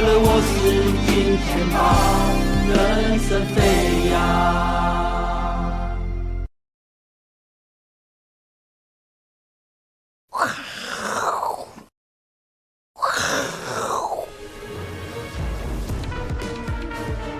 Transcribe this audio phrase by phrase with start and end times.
[0.00, 1.78] 了我是金钱豹，
[2.68, 4.14] 人生飞扬。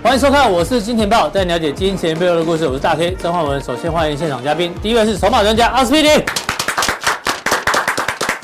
[0.01, 2.67] 欢迎收看，我是金钱豹，带你了解金钱背后的故事。
[2.67, 3.59] 我是大 K 曾焕文。
[3.61, 6.23] 首先欢迎现场嘉宾，第一位是筹码专家阿斯匹林，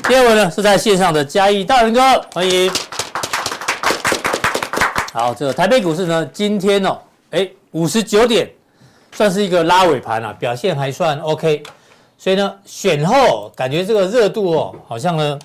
[0.08, 2.00] 第二位呢是在线上的嘉义大仁哥，
[2.34, 2.70] 欢迎。
[5.14, 6.98] 好，这个台北股市呢，今天哦，
[7.32, 8.50] 哎，五十九点，
[9.12, 11.62] 算是一个拉尾盘啊，表现还算 OK。
[12.16, 15.38] 所以呢，选后感觉这个热度哦，好像呢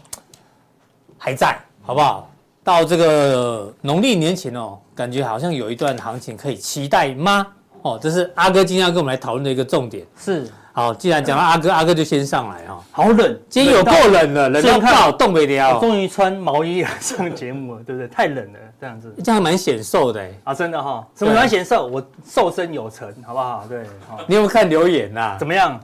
[1.18, 2.32] 还在，好不好？
[2.64, 7.46] 到这个农历年前哦，感觉好像有一段行情可以期待吗？
[7.82, 10.08] 哦，这是阿哥今天要跟我们来讨论的一个重点。
[10.18, 12.80] 是，好，既然讲到阿哥，阿哥就先上来哈。
[12.92, 15.80] 好冷，今天有够冷了，冷到爆，冻不了。
[15.80, 18.08] 终于穿毛衣来上节目了，对不对？
[18.08, 19.12] 太冷了，这样子。
[19.24, 21.04] 这样还蛮显瘦的啊，真的哈。
[21.16, 21.88] 什么蛮显瘦？
[21.88, 23.66] 我瘦身有成，好不好？
[23.68, 23.82] 对。
[24.28, 25.36] 你有没有看留言呐？
[25.40, 25.80] 怎么样？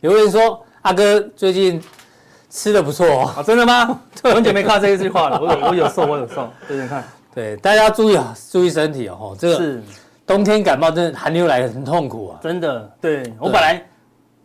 [0.00, 1.82] 留言说阿哥最近。
[2.50, 4.00] 吃的不错哦，啊，真的吗？
[4.24, 5.38] 很久没看这一句话了。
[5.38, 7.04] 我有我有瘦，我有瘦，对对看。
[7.34, 9.36] 对，大家注意啊，注意身体哦。
[9.38, 9.82] 这个是
[10.26, 12.40] 冬天感冒，真的寒流来很痛苦啊。
[12.42, 13.86] 真的，对，对我本来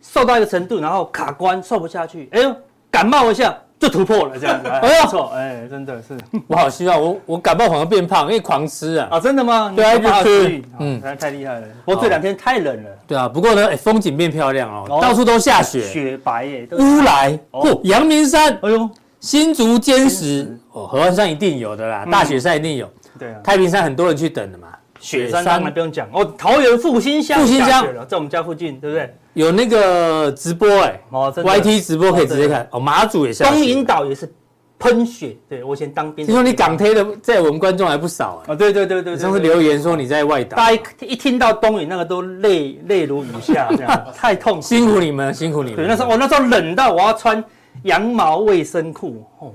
[0.04, 2.30] 瘦到一个程度，然后卡关，瘦不下去。
[2.34, 2.56] 哎呦，
[2.92, 3.58] 感冒一下。
[3.80, 9.10] 就突破了这样子，哎呦，错，哎，真的是，我好希望我我感冒反而变胖，因为狂吃啊。
[9.12, 9.74] 啊，真的吗？
[9.76, 11.68] 对啊，一直吃，嗯，太厉害了。
[11.84, 12.90] 不过这两天太冷了。
[13.06, 16.66] 对啊，不过呢，哎，风景变漂亮哦，到处都下雪，雪白耶。
[16.72, 22.90] 乌来，不，阳明山，哎呦，新竹尖石，哦，合欢山一定有的啦，大雪山一定有。
[23.20, 24.70] 对啊，太平山很多人去等的嘛。
[25.04, 29.14] 雪山当然不用讲哦，桃园复兴乡，复兴乡在我们家附近，对不对？
[29.34, 32.80] 有那个直播哎，哦，YT 直播可以直接看哦。
[32.80, 34.32] 马祖也下东引岛也是
[34.80, 36.26] 喷雪，对我以前当兵。
[36.26, 38.54] 听说你港推的在我们观众还不少哎。
[38.54, 45.76] 哦，对对对对，上次留言说你在外岛，大家一听到东引那个都泪泪如雨下，这样 太痛苦，辛苦你们，辛苦你们。
[45.78, 47.44] 对，那时候我那时候冷到我要穿
[47.84, 49.52] 羊毛卫生裤哦。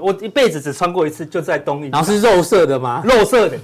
[0.00, 1.90] 我一辈子只穿过一次，就在东引。
[1.90, 3.02] 然后是肉色的吗？
[3.04, 3.56] 肉色的，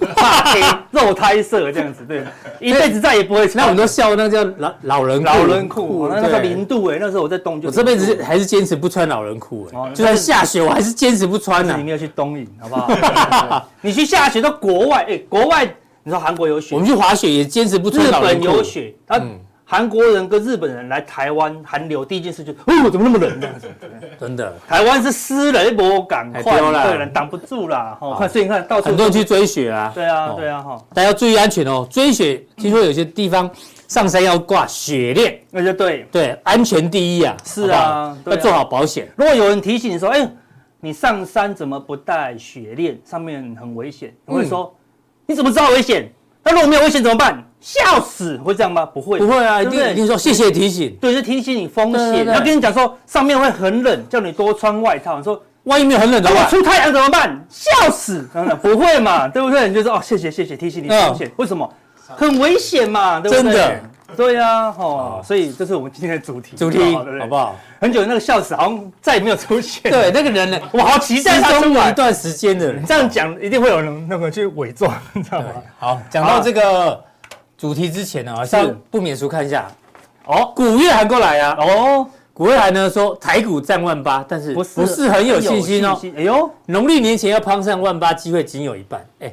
[0.91, 2.25] 肉胎色这样子，对。
[2.61, 3.57] 一辈子再也不会穿。
[3.57, 7.69] 那我们都笑那个叫老老人老人裤，那个零度哎，那时候我在东就。
[7.69, 11.75] 我这辈子还是坚持不穿老人裤哎，就算下雪我还是坚持不穿呢。
[11.77, 13.69] 你没有去东引，好不好？
[13.81, 15.65] 你去下雪到国外哎，国外
[16.05, 18.45] 你说韩国有雪，我们去滑雪也坚持不穿老人裤。
[18.45, 19.39] 日本有雪，嗯。
[19.73, 23.67] 韩国人跟日本人来台湾韩流，第一件事就，哦，怎么那么冷这样子？
[24.21, 27.97] 真的，台湾是湿冷波赶快，对人挡不住啦。
[28.03, 29.91] 哦，快，所以你看到处很多人去追雪啊。
[29.95, 31.89] 对啊，对啊，哈，大家要注意安全哦。
[31.91, 33.51] 追雪，听说有些地方
[33.89, 37.35] 上山要挂雪链，那就对对，安全第一啊。
[37.43, 39.11] 是啊，要做好保险。
[39.17, 40.31] 如果有人提醒你说，哎，
[40.81, 43.01] 你上山怎么不带雪链？
[43.07, 44.15] 上面很危险。
[44.27, 44.71] 我会说，
[45.25, 46.13] 你怎么知道危险？
[46.45, 47.43] 那如果没有危险怎么办？
[47.63, 48.85] 笑死，会这样吗？
[48.85, 50.95] 不会，不会啊，一定一定说谢谢提醒。
[51.01, 52.27] 对，是提醒你风险。
[52.27, 55.17] 要跟你讲说上面会很冷，叫你多穿外套。
[55.17, 57.41] 你说万一没有很冷的话，出太阳怎么办？
[57.49, 58.29] 笑死，
[58.61, 59.69] 不会嘛， 对不对？
[59.69, 61.31] 你就说哦，谢谢谢谢提醒你风险。
[61.37, 61.73] 为什么？
[62.17, 63.53] 很危险嘛，对不对？
[63.53, 63.81] 真的，
[64.17, 67.57] 对呀，哦，所以这是我们今天的主题，主题好不好？
[67.81, 69.91] 很久那个笑死好像再也没有出现。
[69.91, 72.75] 对，那个人呢，我好期待他出来一段时间的。
[72.87, 75.47] 这样讲一定会有人那个去伪装，你知道吗？
[75.79, 77.01] 好，讲到这个。
[77.63, 79.71] 主题之前呢，好像不免俗看一下
[80.25, 80.53] 哦。
[80.53, 85.97] 古月涵过来啊，哦，古月涵呢说台股站万八，但是不是很有信心哦。
[86.17, 89.07] 哎呦，农历年前要攀上万八机会仅有一半。
[89.21, 89.33] 哎，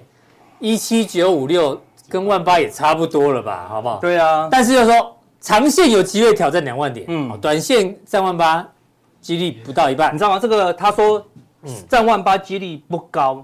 [0.59, 3.97] 一七九五六跟万八也差不多了吧，好不好？
[3.97, 8.63] 对啊，但是又说长线有机会挑战两万点，嗯，短线站万八
[9.19, 10.37] 几率不到一半，你知道吗？
[10.39, 11.25] 这个他说
[11.87, 13.43] 站万八几率不高，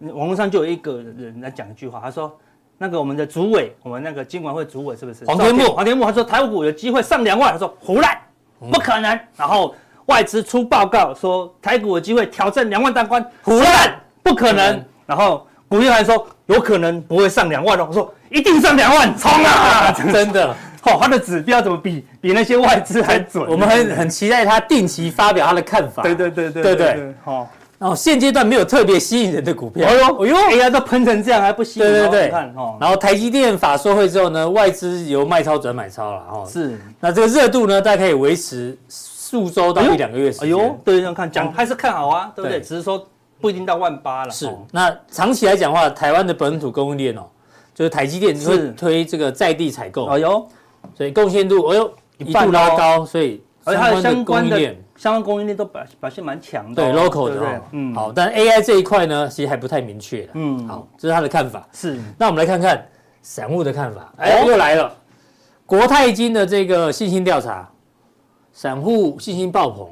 [0.00, 2.36] 网络上就有一个人来讲一句话，他说。
[2.82, 5.24] 那个我们的主委，我们那个金管会主委是不是？
[5.24, 8.18] 黄天木，黄天木他说台股有机会上两万，他说胡乱，
[8.58, 9.16] 不可能。
[9.36, 9.72] 然后
[10.06, 14.84] 外资出报告说台股有机会挑战两万大关，胡乱，不可能。
[15.06, 19.92] 然后古月涵说有可能不会上两万了，我说一定上两万，冲啊！
[20.12, 20.48] 真的，
[20.82, 23.48] 哦，他的指标怎么比比那些外资还准？
[23.48, 26.02] 我们很很期待他定期发表他的看法。
[26.02, 27.14] 对对对对对对，
[27.82, 27.92] 好。
[27.92, 29.88] 哦，现阶段没有特别吸引人的股票。
[29.88, 31.86] 哎呦，哎呦，哎呀，都喷成这样还不吸引？
[31.86, 32.76] 对对对，看哦。
[32.80, 36.48] 然后台积电法说会之后呢，外资由卖超转买超了哦。
[36.48, 36.78] 是。
[37.00, 40.48] 那这个热度呢，大概可以维持数周到一两个月时间。
[40.48, 42.60] 哎呦，对，这样看讲还是看好啊，对不对？
[42.60, 43.04] 只是说
[43.40, 44.30] 不一定到万八了。
[44.30, 44.48] 是。
[44.70, 47.22] 那长期来讲的话，台湾的本土供应链哦，
[47.74, 50.06] 就是台积电会推这个在地采购。
[50.06, 50.46] 哎呦，
[50.96, 54.74] 所以贡献度哎呦一度拉高，所以而且它的相关的。
[55.02, 57.48] 相关供应链都表表现蛮强的、哦，对，local 的、哦，对？
[57.48, 62.86] 对嗯，好，但 AI 这一块呢，其实还不太明确，嗯，好，这是他的看法，是，那我们来看看
[63.20, 64.94] 散户的看法，哎、哦，又来了，
[65.66, 67.68] 国泰金的这个信心调查，
[68.52, 69.88] 散户信心爆棚、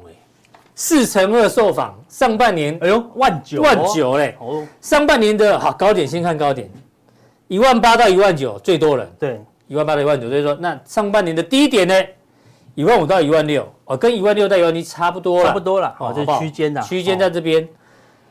[0.77, 6.71] 四乘二受访，上半年，哎呦，万九，万九嘞，哦，上半年的好高点，先看高点，
[7.49, 11.95] 一万八到一万九最多人，对，一万八到一万九，所以说那上半年的低点呢？
[12.75, 17.69] 一万五到一万六，哦，跟一万六到一万七差不多了，差不多了，哦，这区间的，区间在这边，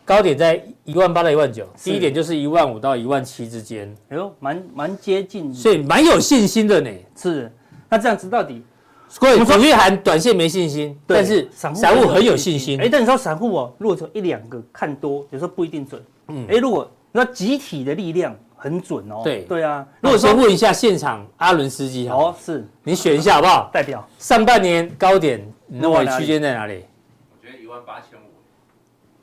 [0.06, 6.90] 高点在一万八到一万九，低点就是一万五到一万七之间，哎呦，蛮蛮接近，所以蛮有信心的呢。
[7.16, 7.52] 是，
[7.90, 8.64] 那这样子到底，
[9.08, 12.80] 所以主力还短线没信心，但是散户很有信心。
[12.82, 18.36] 哎，但你说散户哦，如果说一两个看多，有时候不一定准，嗯，哎，如果那集体的力量。
[18.60, 19.86] 很准哦，对对啊。
[20.02, 23.70] 如果说问一下现场阿伦斯基哦，是你选一下好不好？
[23.72, 26.86] 代表上半年高点，你认为区间在哪里？
[27.32, 28.24] 我觉得一万八千五，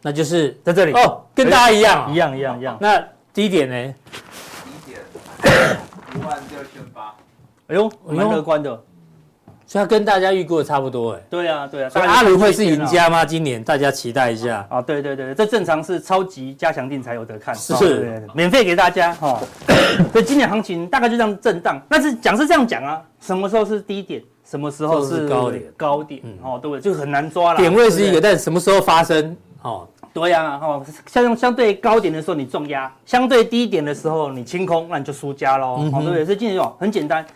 [0.03, 2.79] 那就是在这里哦，跟大家一样，一样一样一样。
[2.81, 2.99] 那
[3.35, 3.95] 低点呢？
[4.65, 5.01] 低点
[6.15, 7.15] 一万六千八，
[7.69, 8.83] 哎呦，蛮乐观的。
[9.67, 11.21] 所以他跟大家预估的差不多哎。
[11.29, 11.89] 对啊，对啊。
[11.91, 13.25] 所以阿伦会是赢家吗？
[13.25, 14.81] 今年大家期待一下啊！
[14.81, 19.41] 对对对，这正常是超级加强定才有得看，是免费给大家哈。
[20.13, 25.65] 所以今年行情大概就这样震荡，但是讲是这样讲啊，什么时候是低点，什么时候是高点？
[25.77, 26.81] 高点哦，对不对？
[26.81, 27.59] 就很难抓了。
[27.59, 29.37] 点位是一个，但什么时候发生？
[29.63, 36.25] 哦，对呀，哦，相相对高点的时候你重压，相对低点的时候你清空，那你就输家喽，哦，对不对？
[36.25, 37.27] 所以今年哦很简单。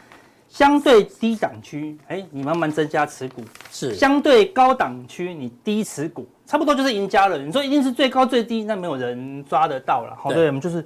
[0.50, 7.38] 相对低档区，哎，你慢慢增加持股；是相对高档区，你低持股，差不多就是赢家了。
[7.38, 10.14] 你说一定是最高最低，那没有人抓得到了。
[10.18, 10.84] 好，对，我们就是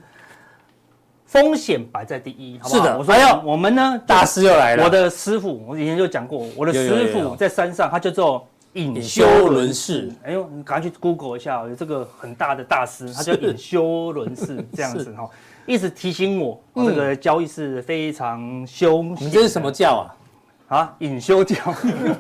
[1.25, 2.82] 风险摆在第一，好不好？
[2.82, 2.99] 是的。
[2.99, 4.84] 我说，我们呢，大师又来了。
[4.84, 10.12] 我的师傅，我以前就讲过，我的师傅在山上，他叫做隐修伦士。
[10.25, 15.26] 哎呦，你赶快去 Google 一下，有这个很大的大师，他叫隐修伦士，这样子 哈。
[15.66, 19.26] 一直提醒我，这个交易是非常凶险。
[19.26, 20.06] 你这是什么教
[20.69, 20.78] 啊？
[20.78, 21.56] 啊，隐修教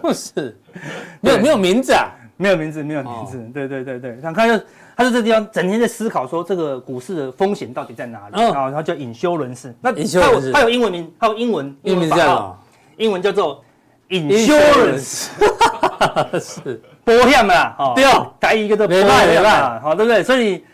[0.02, 0.56] 不是，
[1.20, 3.38] 没有没有名字啊，没有名字，没有名字。
[3.52, 4.64] 对对对对，他他就
[4.96, 8.40] 他就这地方整天在思考说，这个股市的风险到底在哪里？
[8.40, 9.74] 然后他叫隐修伦士。
[9.80, 12.58] 那他有他有英文名，他有英文英文叫
[12.98, 13.64] 英文叫做
[14.10, 15.28] insurance，
[16.38, 17.74] 是保险嘛？
[17.78, 19.80] 哦，对哦，改一个叫保险嘛？
[19.80, 20.22] 好，对不对？
[20.22, 20.64] 所以。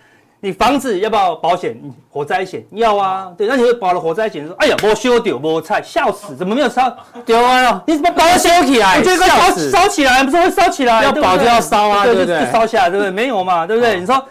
[0.42, 1.78] 你房子要不要保险？
[2.08, 6.96] 火灾险要啊，对，那你会保了火灾险说，哎呀，没烧掉，没菜，笑死，怎么没有烧
[7.26, 7.82] 丢啊？
[7.86, 9.02] 你怎么把它烧起来？
[9.02, 11.04] 这个烧烧起来，不是会烧起来？
[11.04, 12.50] 要保就要烧啊，对不对？
[12.50, 13.10] 烧起来，对不对？
[13.10, 14.00] 没有嘛，对不对？
[14.00, 14.24] 你说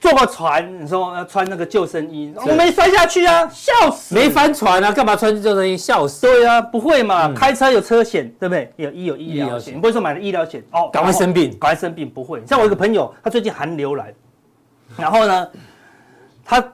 [0.00, 4.14] 坐个船，你说要穿那个救生衣，我没摔下去啊，笑死！
[4.14, 5.76] 没翻船啊，干嘛穿救生衣？
[5.76, 6.22] 笑死！
[6.22, 7.30] 对啊，不会嘛？
[7.36, 8.72] 开车有车险，对不对？
[8.76, 12.42] 有医有医疗险，不会说买了医疗险哦，赶快生病，赶快生病，不会。
[12.46, 14.12] 像我一个朋友，他最近寒流来。
[14.96, 15.48] 然后呢，
[16.44, 16.64] 他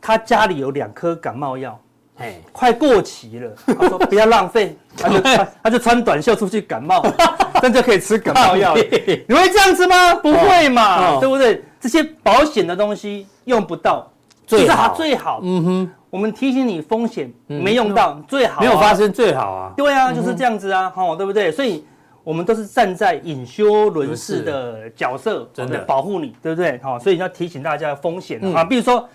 [0.00, 1.78] 他家里有两颗感冒药，
[2.18, 3.50] 哎，快过期了。
[3.78, 7.04] 他说不要浪费， 他就他，他就穿短袖出去感冒，
[7.62, 8.74] 但就可以吃感冒药。
[9.28, 10.14] 你会这样子吗？
[10.16, 11.62] 不会嘛，对不对？
[11.80, 14.10] 这些保险的东西用不到，
[14.46, 15.40] 最好最好。
[15.42, 19.72] 嗯哼，我们提醒你风险没用到，最好没有发生最好啊。
[19.76, 21.50] 对啊，就是这样子啊，哦，对不对？
[21.52, 21.84] 所以。
[22.24, 26.78] 我们都是站在隐修伦士的角色，真的保护你，对不对？
[26.82, 28.64] 好，所以要提醒大家风险啊。
[28.64, 29.08] 比如说，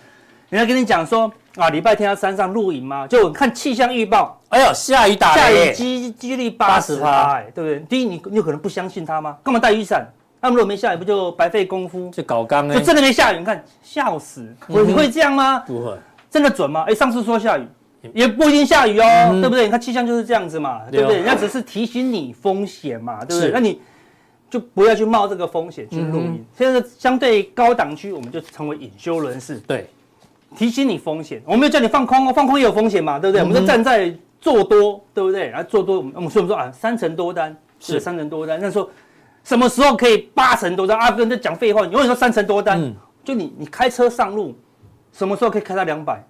[0.49, 3.07] 人家跟你讲说啊，礼拜天要山上露营嘛？
[3.07, 7.79] 就看气象预报，哎呦，下雨打雷，下雨机几率八十趴，对不对？
[7.87, 9.37] 第一，你你有可能不相信他吗？
[9.43, 10.05] 干嘛带雨伞？
[10.39, 12.09] 那么如果没下雨，不就白费功夫？
[12.11, 14.45] 就搞刚，就真的没下雨，你看笑死！
[14.67, 15.59] 你会这样吗？
[15.59, 15.97] 不会，
[16.29, 16.83] 真的准吗？
[16.87, 17.65] 哎，上次说下雨。
[18.13, 19.65] 也不一定下雨哦，嗯、对不对？
[19.65, 21.17] 你看气象就是这样子嘛，对不对？
[21.17, 23.51] 人家只是提醒你风险嘛，对不对？
[23.51, 23.79] 那你
[24.49, 26.35] 就不要去冒这个风险去露营。
[26.35, 29.89] 嗯、现在相对高档区，我们就成为隐修人士，对，
[30.55, 31.41] 提醒你风险。
[31.45, 33.41] 我没有叫你放空哦，放空也有风险嘛，对不对？
[33.41, 35.49] 嗯、我们就站在做多，对不对？
[35.49, 38.59] 然后做多，我们我们说我们说啊，三成多单是三成多单。
[38.61, 38.89] 那说
[39.43, 40.97] 什么时候可以八成多单？
[40.97, 44.55] 阿哥在讲废话，你永远说三成多单，嗯、就你你开车上路，
[45.11, 46.23] 什么时候可以开到两百？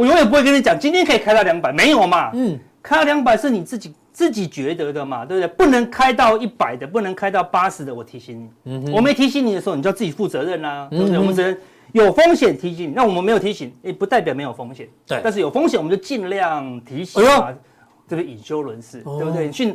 [0.00, 2.30] 我永远不会跟你讲，今天可以开到两百，没有嘛？
[2.32, 5.48] 嗯，开到两百是你自己自己觉得的嘛，对不对？
[5.58, 8.48] 不能开到一百的，不能开到八十的，我提醒你。
[8.64, 11.18] 嗯，我没提醒你的时候，你就要自己负责任啦，对不对？
[11.18, 11.54] 我们只能
[11.92, 14.88] 有风险提醒你，那我们没有提醒，也不代表没有风险。
[15.06, 17.52] 对，但是有风险，我们就尽量提醒啊。
[18.08, 19.48] 这个隐修伦士，对不对？
[19.48, 19.74] 你去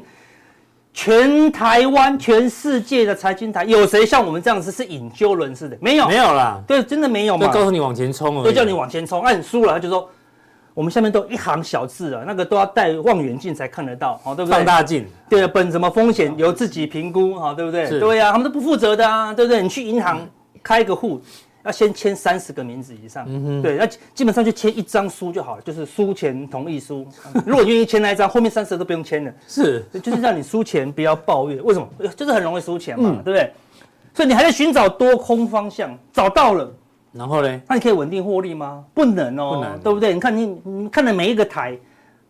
[0.95, 5.77] 全台湾、全世界的财经台，有谁像我们这样子是隐修伦士的？
[5.81, 6.57] 没有，没有啦。
[6.65, 7.45] 对，真的没有嘛。
[7.45, 9.21] 就告诉你往前冲，就叫你往前冲。
[9.21, 10.09] 那你输了，他就说
[10.73, 14.55] 我们下面都一行小字啊，那个都要带望远镜才看得到，好，对不对？
[14.55, 15.05] 放大镜。
[15.27, 17.99] 对啊，本什么风险由自己评估，哈，对不对？
[17.99, 19.61] 对呀，他们都不负责的啊，对不对？
[19.61, 20.25] 你去银行
[20.63, 21.21] 开一个户，
[21.65, 27.05] 要先签三十个名字以上，嗯对，那基本上就签一张书就好了，就是书前同意书。
[27.45, 29.33] 如果愿意签那一张，后面三十个都不用签了。
[29.47, 31.89] 是，就是让你输钱不要抱怨，为什么？
[32.15, 33.51] 就是很容易输钱嘛，对不对？
[34.13, 36.71] 所以你还在寻找多空方向，找到了。
[37.11, 37.61] 然后呢？
[37.67, 38.83] 那你可以稳定获利吗？
[38.93, 40.13] 不能哦，不能，对不对？
[40.13, 41.77] 你看你你看的每一个台，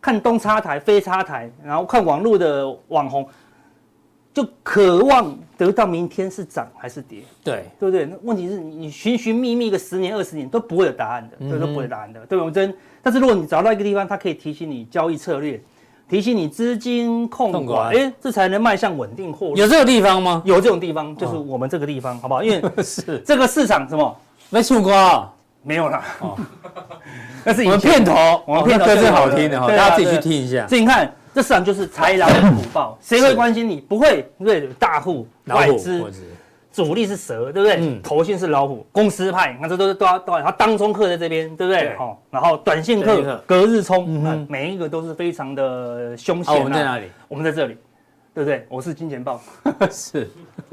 [0.00, 3.28] 看东插台、非插台，然后看网络的网红，
[4.32, 7.20] 就渴望得到明天是涨还是跌？
[7.42, 8.04] 对，对不对？
[8.04, 12.66] 那问题是你寻寻觅觅个十年二十年都不会有答案的，对，都不会有答案的，对不对？
[12.66, 15.60] 真，但是如果你找到一个地方，它可以提醒你交易策略，
[16.08, 19.60] 提醒你资金控管，哎，这才能迈向稳定获利。
[19.60, 20.42] 有这个地方吗？
[20.44, 22.42] 有这种地方，就是我们这个地方，好不好？
[22.42, 24.16] 因为 是这个市场什么？
[24.50, 25.28] 没出过，
[25.62, 26.04] 没有啦。
[26.20, 26.36] 哦，
[27.44, 28.14] 那是我们片头，
[28.46, 30.66] 我们片头歌是好听的哈，大家自己去听一下。
[30.68, 33.78] 所以你看，这市场就是豺狼虎豹，谁会关心你？
[33.78, 36.02] 不会，对，大户、外资、
[36.72, 38.00] 主力是蛇，对不对？
[38.02, 41.94] 投信是老虎，公司派，你看这都是都要都要，然后当中客在这边，对不对？
[41.98, 46.54] 好，然后短线客隔日冲，每一个都是非常的凶险。
[46.54, 47.04] 我们在哪里？
[47.28, 47.76] 我们在这里，
[48.32, 48.64] 对不对？
[48.70, 49.38] 我是金钱豹，
[49.92, 50.26] 是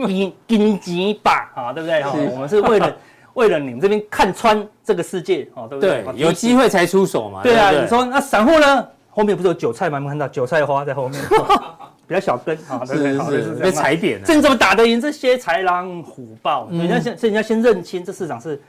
[0.07, 2.01] 金金鸡霸啊，对不对？
[2.01, 2.95] 哈，我们是为了。
[3.33, 6.03] 为了你们这边看穿这个世界，哦，对不对？
[6.03, 7.41] 对，有机会才出手嘛。
[7.41, 8.87] 对啊，你说那散户呢？
[9.13, 9.97] 后面不是有韭菜吗？
[9.97, 11.21] 有没有看到韭菜花在后面？
[12.05, 13.41] 比较小根啊，对不对？
[13.41, 14.25] 是是被踩扁了。
[14.25, 16.67] 这你怎么打得赢这些豺狼虎豹？
[16.69, 18.61] 人家先，所以你要先认清这市场是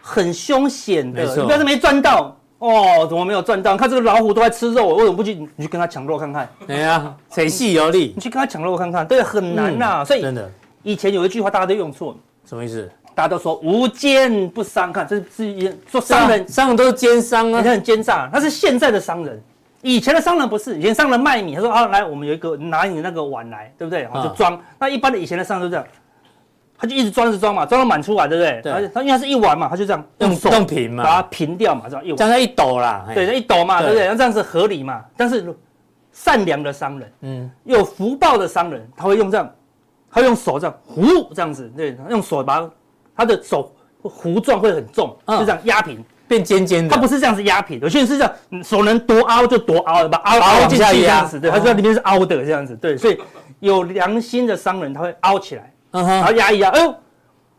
[0.00, 1.24] 很凶险的。
[1.24, 3.76] 你不要是没赚到哦，怎么没有赚到？
[3.76, 5.34] 看这个老虎都在吃肉，为什么不去？
[5.56, 6.48] 你去跟他抢肉看看。
[6.66, 8.12] 对呀，谁细有力？
[8.14, 10.04] 你去跟他抢肉看看，对，很难呐。
[10.04, 10.48] 所以真的，
[10.84, 12.16] 以前有一句话大家都用错，
[12.48, 12.88] 什么意思？
[13.16, 18.30] 大家都说无奸不商，看这是一说商人，商人都是奸商啊，你看很奸诈。
[18.32, 19.42] 他是现在的商人，
[19.86, 20.76] 以前的商人不是。
[20.76, 24.02] 以前商人卖米，他说啊，来，我们有一个拿你那个碗来，对不对？
[24.02, 24.60] 然后就装。
[24.80, 25.86] 那一般的以前的商人就这样，
[26.76, 28.60] 他就一直装着装嘛，装到满出来，对不对？
[28.62, 28.88] 对。
[28.88, 32.16] 他因为他是一碗嘛，他就这样用手用平嘛，把它平掉嘛，这样一碗。
[32.16, 34.08] 这样一抖啦，对，一抖嘛，对不对？
[34.08, 35.04] 那这样子合理嘛？
[35.16, 35.54] 但是
[36.10, 39.48] 善良的商人，嗯，有福报的商人，他会用这样，
[40.10, 42.68] 他会用手这样呼这样子，对，用手把
[43.16, 43.72] 他的手。
[44.02, 46.94] 弧状会很重，就这样压平，变尖尖的。
[46.94, 48.32] 它不是这样子压平，有些人是这样，
[48.64, 53.18] 手能多凹就多凹，把凹凹进去这样子，对，它知道里面是凹的这样子，对，所以
[53.60, 56.94] 有良心的商人他会凹起来，然后压一压，哎呦，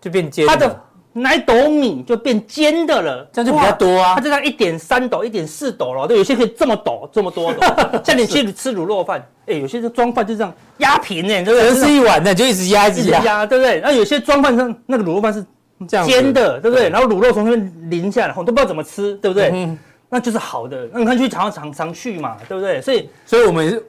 [0.01, 0.45] 就变尖。
[0.47, 0.79] 它的
[1.13, 4.13] 那一斗米就变尖的了，这样就比较多啊。
[4.15, 7.67] 它就这样一点三斗、一点四斗了，对，有些可以这么斗这么多斗。
[8.05, 11.73] 像你去吃卤肉饭，哎，有些是装饭就这样压平呢，对不对？
[11.73, 13.81] 吃一碗的就一直压一直压，对不对？
[13.81, 15.43] 那有些装饭上那个卤肉饭是。
[15.85, 16.89] 煎的，对不对？
[16.89, 19.69] 然后卤肉从那边淋下来，我都不知道怎么吃，对不对？
[20.09, 20.87] 那就是好的。
[20.93, 22.81] 那你看去常常常去嘛，对不对？
[22.81, 23.83] 所以，所以我们，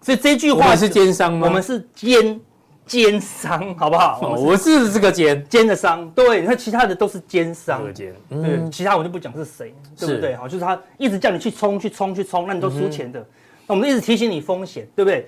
[0.00, 1.46] 所以这句话是奸商吗？
[1.46, 2.38] 我们是奸
[2.86, 4.20] 奸商，好不好？
[4.36, 6.40] 我是这个奸奸的商，对。
[6.42, 10.36] 你看其他的都是奸商，对，其他我就不讲是谁，对不对？
[10.36, 13.18] 好，就是他一直叫你去冲，去冲，去冲，那你都输钱的。
[13.66, 15.26] 那我们一直提醒你风险，对不对？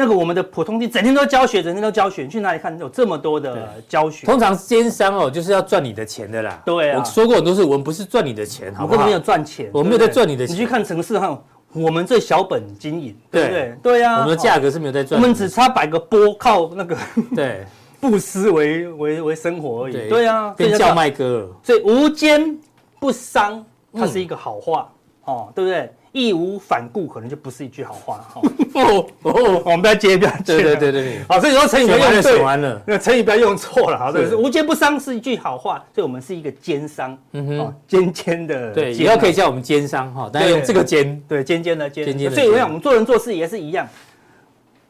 [0.00, 4.26] 那个我们的普通店整天都教学，整天都教学，你去哪里看有这么多的教学？
[4.26, 6.62] 通常奸商哦，就是要赚你的钱的啦。
[6.64, 8.96] 对啊，我说过很多次，我们不是赚你的钱，好不好？
[8.96, 10.56] 我们没有赚钱，我们没有在赚你的钱。
[10.56, 11.38] 你去看城市哈，
[11.74, 13.76] 我们这小本经营，对不对？
[13.82, 16.96] 对啊，我们的价格是没有在赚，我们只差摆个波，靠那个
[17.36, 17.66] 对
[18.00, 20.08] 布施为为为生活而已。
[20.08, 22.58] 对啊，变叫卖哥，所以无奸
[22.98, 24.90] 不商，它是一个好话
[25.26, 25.92] 哦，对不对？
[26.12, 28.40] 义无反顾可能就不是一句好话哈。
[28.74, 30.42] 哦哦，我们不要接，不要接。
[30.44, 31.18] 对对对对。
[31.28, 32.82] 好，所以说成语不要用对，完了。
[32.86, 34.10] 那成语不要用错了哈。
[34.12, 37.16] 对，无奸不商是一句好话，所以我们是一个奸商。
[37.32, 38.72] 嗯哼，尖尖的。
[38.72, 41.22] 对，以后可以叫我们奸商哈，但用这个奸。
[41.28, 42.04] 对，尖尖的尖。
[42.30, 43.88] 所以我想，我们做人做事也是一样，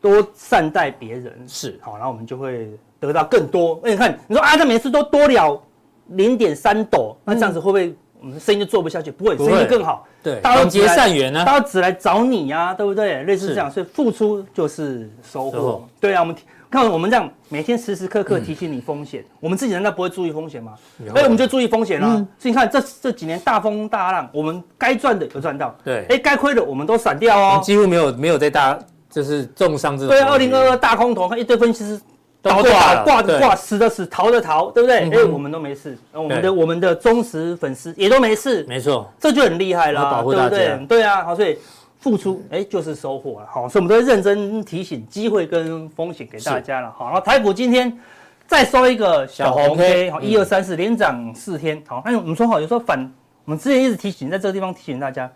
[0.00, 3.80] 多善待别人是好，然后我们就会得到更多。
[3.82, 5.62] 那你看，你说啊，他每次都多了
[6.08, 7.94] 零点三斗，那这样子会不会？
[8.20, 10.06] 我们生意就做不下去，不会，生意更好。
[10.22, 13.22] 对，大家结善缘呢，大家只来找你呀，对不对？
[13.24, 15.88] 类似这样，所以付出就是收获。
[15.98, 16.36] 对啊，我们
[16.70, 20.74] 看我们这样，每天时时刻刻提醒你风险，我们自己难道不会注意风险吗？
[21.14, 22.14] 哎，我们就注意风险了。
[22.38, 30.08] 所以你看这这几年大风大浪，我们该赚的有赚到，对，哎，该亏的我们都闪掉哦，几乎没有没有在大就是重伤这种。
[30.08, 32.00] 对，二零二二大空头，看一堆分析师。
[32.42, 35.10] 倒的倒，挂的挂，死的死，逃的逃，对不对？
[35.10, 40.86] 哎，我们都没事，我们的我们的忠实粉丝也都没事，没错，这就很厉害了，对不对？
[40.86, 41.58] 对啊，好，所以
[41.98, 47.94] 付出哎就是收获了，好，所以我们都会认真提醒机会跟风险给大家了，好，然后台股今天
[48.46, 52.98] 再收一个小红 K，好，一二三四连涨四天，好，那我们说好，有时候反
[53.44, 55.28] 我我们之前一直提醒，在这个地方提醒大家，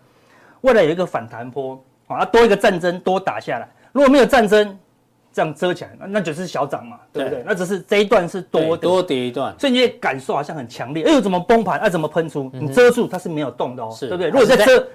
[0.61, 4.79] 未来有一个反弹波啊，多一个战争多打下来，如果没有战争，
[5.35, 7.39] 这样遮起来，那那就是小涨嘛，对不对？
[7.39, 11.03] 对，那只是这一段是多的多跌一段，所以你也感受好像很强烈。
[11.03, 11.77] 哎呦，怎么崩盘？
[11.77, 12.49] 啊，怎么喷出？
[12.53, 14.29] 你遮住它是没有动的哦，是对不对？
[14.29, 14.87] 如果再遮，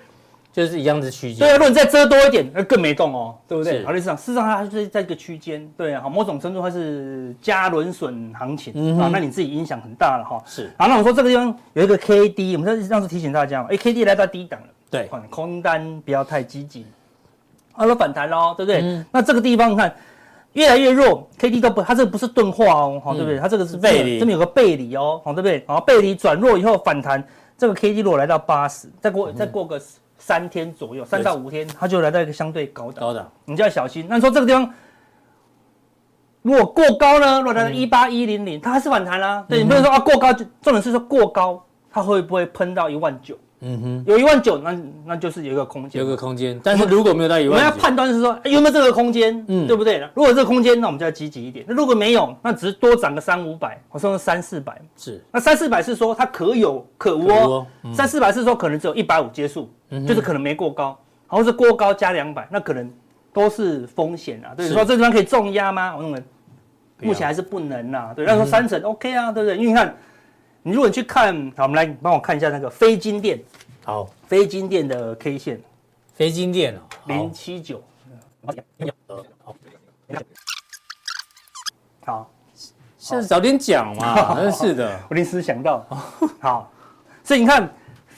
[0.51, 1.41] 就是一样的区间。
[1.41, 3.85] 对啊，如果你再遮多一点，那更没动哦，对不对？
[3.85, 10.43] 好，历史上事实上它就是在一个区间，对啊，好，某种程度它是加轮损行情啊，那你自己影响很大了哈。
[10.47, 16.87] 是，好，那我说这个地方有一个 K D，我们上次提醒大家嘛，哎，K D 来到低档了，对，空单不要太积极，
[17.77, 19.05] 它说反弹喽，对不对？
[19.13, 19.95] 那这个地方你看。
[20.55, 23.39] 越来越弱，K D 都不，它这个不是钝化哦，好、嗯、对不对？
[23.39, 25.65] 它这个是背离，这边有个背离哦，好对不对？
[25.67, 27.23] 好背离转弱以后反弹，
[27.57, 29.81] 这个 K D 如果来到八十，再过再过个
[30.19, 34.07] 三天左右，三到五天，它就来到一个相对高档，高档，你就要小心。
[34.09, 34.75] 那你说这个地方
[36.43, 37.39] 如果过高呢？
[37.39, 39.45] 如果来到一八一零零，它还是反弹啦、啊。
[39.49, 43.39] 对，你不能说啊过高就，重点是说过高，它会不会喷到一万九？
[43.63, 46.59] 嗯哼，有一万九，那那就是有一个空间，有个空间。
[46.65, 50.01] 但是如果没有到一万，我们要判断是说有没有这个空间，嗯，对不对？
[50.15, 51.65] 如果这个空间，那我们就要积极一点。
[51.69, 55.23] 那如果没有，那只是多涨个三五百，或者三四百，是。
[55.31, 59.69] 那三四百是说它可有可无哦，三四百是说可能只有一百五接束，
[60.09, 60.99] 就是可能没过高，
[61.29, 62.91] 然后是过高加两百，那可能
[63.31, 64.55] 都是风险啊。
[64.57, 65.95] 对，说这地方可以重压吗？
[65.95, 66.23] 我认为
[67.03, 68.15] 目前还是不能呐。
[68.17, 69.59] 对，那说三成 OK 啊，对不对？
[69.59, 69.95] 因为你看。
[70.63, 73.43] 你如果你去看，好，我们来帮我看一下那个非金电，
[73.85, 75.61] 好，非金电的 K 线，
[76.15, 77.83] 非金电哦，零七九，
[79.43, 79.55] 好，
[82.05, 82.31] 好，
[82.99, 85.87] 是早点讲嘛，真是的， 我临时想到，
[86.41, 86.71] 好，
[87.25, 87.73] 所以你看。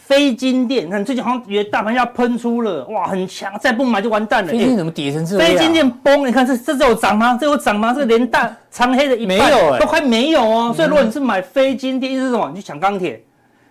[0.04, 4.50] 非金电，你看最近好像以为大盘要喷出了，哇，很强，再不买就完蛋了。
[4.50, 5.48] 非金怎么跌成这样？
[5.48, 7.38] 非金电崩，你看这这有涨吗？
[7.40, 7.94] 这有涨吗？
[7.94, 10.72] 这连大长黑的一半没有，都快没有哦。
[10.74, 12.50] 所以如果你是买非金电，意思是什么？
[12.52, 13.22] 你去抢钢铁，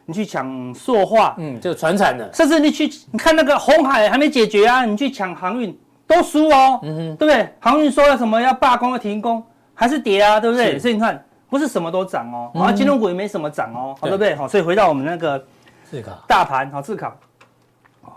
[0.06, 7.48] 你去抢塑化，嗯，就传产的，甚至你去你看那个红海还没解决啊，你去抢航运都输哦，嗯哼，对不对？
[7.60, 9.44] 航运说了什么要罢工要停工，
[9.76, 10.80] 还是跌啊，对不对？
[10.80, 14.34] 所以你看不是什么都涨哦，然后金融股也没什么涨哦，好对不对？
[14.34, 15.44] 好，所以回到我们那个。
[15.92, 17.14] 自考大盘好，自考，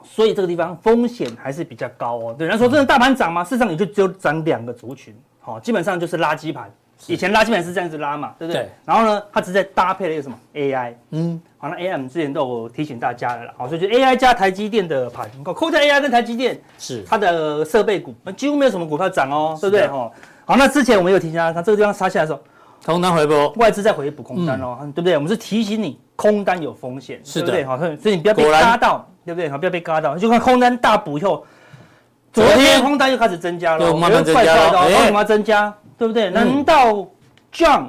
[0.05, 2.37] 所以这个地方风险还是比较高哦。
[2.39, 3.43] 有，人家说真的大盘涨吗？
[3.43, 6.71] 事实上也就只有涨两个族群，好，基本上就是垃圾盘。
[7.09, 8.63] 以前垃圾盘是这样子拉嘛，对不对？
[8.63, 8.71] 对。
[8.85, 19.87] 然后呢，它只是在搭配了一个什么 AI，嗯，好，那 AI 我们之前都有提醒大家了，好，所以就 AI 加台积电的盘，扣掉 AI 跟台积电是它的设备股，几乎没有什么股票涨哦，对不对？
[19.89, 20.11] 哦，
[20.45, 22.41] 好，那之前我们有提醒大家，它这个地方杀下来的时候。
[22.85, 25.15] 空单回补，外资在回补空单哦，对不对？
[25.15, 27.65] 我们是提醒你空单有风险，是的，对不对？
[27.65, 29.49] 好，所以你不要被嘎到，对不对？
[29.49, 30.17] 好，不要被嘎到。
[30.19, 31.47] 就看空单大补以后，
[32.31, 34.87] 昨天空单又开始增加了，慢慢增加了。
[34.87, 35.73] 为什么要增加？
[35.97, 36.29] 对不对？
[36.29, 37.07] 难道
[37.51, 37.85] John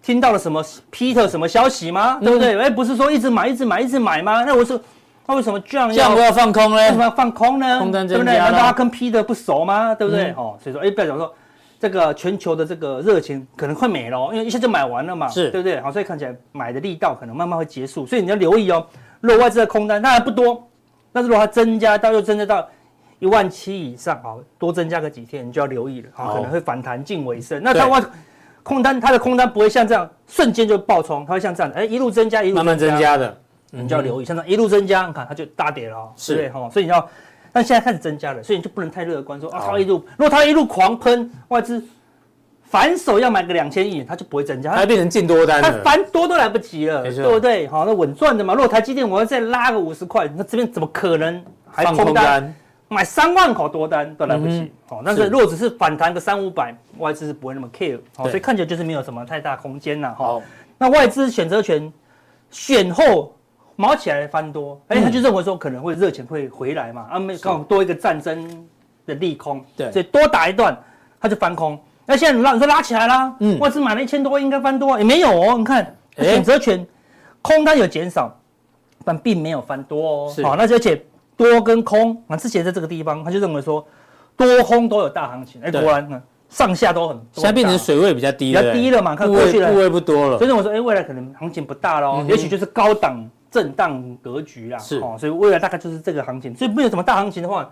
[0.00, 2.18] 听到了什么 Peter 什么消息吗？
[2.22, 2.56] 对不对？
[2.60, 4.44] 哎，不是说一直买，一直买，一直买吗？
[4.44, 4.80] 那我说，
[5.26, 6.76] 那为什么 John 要要放空呢？
[6.76, 7.80] 为什么要放空呢？
[7.80, 8.38] 空单对不对？
[8.38, 9.92] 难道他跟 Peter 不熟吗？
[9.96, 10.32] 对不对？
[10.36, 11.34] 哦，所以说，哎，不要讲说。
[11.82, 15.80] 这个全球的这个热情可能快没了，因为一下就买完了嘛，是对不对？
[15.80, 18.86] 好，所以看起来买的力道可能慢慢会结束，所以你要留意哦。
[19.20, 20.64] 如果外资的空单当然不多，
[21.12, 22.68] 但是如果它增加到又增加到
[23.18, 27.60] 一万七以上，好，多增加个几天，你就要留意了，好，可能会反弹近尾声。
[27.60, 28.00] 那它外
[28.62, 33.36] 空单，它的空单不会像这样瞬间就爆冲，它会像这样，哎，一路增加，一路慢慢增加的，
[33.72, 37.08] 你就要留意，像这样一路增加，你看它就大跌了，是对哈，所以你要，
[37.52, 41.84] 但现在开始增加了，所以你就不能太乐观，说啊，它一路如果它一路狂喷外资。
[42.64, 45.70] 反手要买个两千亿，它就不会增加，它变成进多单了。
[45.70, 47.68] 它反多都来不及了，对不对？
[47.68, 48.54] 好，那稳赚的嘛。
[48.54, 52.54] 如果台积电我要再拉个五十块，那这边怎么可能还空单？
[52.88, 54.72] 买三万口多单都来不及。
[54.88, 58.00] 好，但是如果只是反弹个三五百，外资是不会那么 care。
[58.16, 60.14] 好，所以看起来就是没有什么太大空间呐。
[60.16, 60.40] 好，
[60.78, 61.92] 那外资选择权
[62.50, 63.36] 选后
[63.82, 67.04] 毛起来翻多，哎，他就认为说可能会热钱会回来嘛。
[67.10, 68.64] 啊，没刚好多一个战争
[69.04, 70.78] 的利空，对，所以多打一段，
[71.20, 71.76] 他就翻空。
[72.06, 75.58] 那现在拉你说拉起来啦，嗯，外资买了一千多，应该翻多也没有哦。
[75.58, 76.86] 你看选择权
[77.40, 78.32] 空单有减少，
[79.04, 80.34] 但并没有翻多哦。
[80.44, 81.04] 好，那而且
[81.36, 83.84] 多跟空啊，之前在这个地方他就认为说
[84.36, 90.38] 多空都有大行情，哎，果然呢上下都很多，现在变成水位比较低，比较低了嘛，看过去了，部位不多了。
[90.38, 94.78] 所以我说，哎，未来可能行情不大喽，也许就是高档震荡格局啦。
[94.78, 97.70] 是哦，所以未来大概就是这个行情，所以没有什么大行情的话。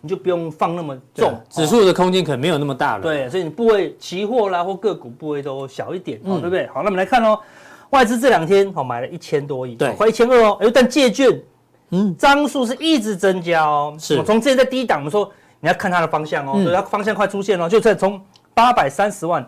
[0.00, 3.02] 你就不用放那么重，指数的空间可能没有那么大了。
[3.02, 6.66] 对，所以你部位期货啦或个股部位都小一点，哦，对不对？
[6.66, 7.40] 好，那我们来看哦，
[7.88, 10.58] 外资这两天哦买了一千多亿，对，快一千二哦。
[10.60, 11.40] 哎，但借券，
[11.88, 13.96] 嗯，张数是一直增加哦。
[13.98, 18.20] 是，从之前在低档，我们说你要看它的方向哦，所以它方向快出现了，就在从
[18.52, 19.42] 八百三十万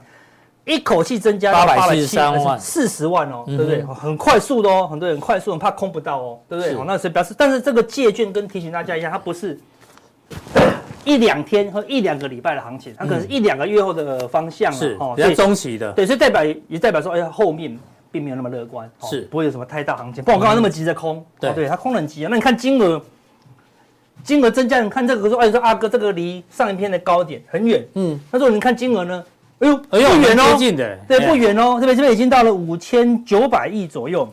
[0.66, 3.84] 一口气增加八百七十三万，四十万哦，对不对？
[3.84, 6.84] 很快速的哦，很多人快速，很怕空不到哦，对不对？
[6.84, 9.56] 那是表示，但是这个借券跟提醒大家一样，它不是
[11.06, 17.78] 一两天和一两个礼拜的行情，它可能是一两个月后的方向是哦，比较中期的，对，所以代表也代表说，哎呀，后面
[18.10, 20.24] 并没有那么乐观，是不会有什么太大行情。
[20.24, 22.28] 不然我刚刚那么急着空，对对，它空很急啊。
[22.28, 23.00] 那你看金额。
[24.24, 29.22] 金额增加，你看这个说，哎，说阿哥，这个离上一篇的高点很远，嗯，他说你看金额呢，
[29.58, 34.28] 哎呦，哎呦，不远哦，近的，对，不远哦，这边这边已经到了五千九百亿左右，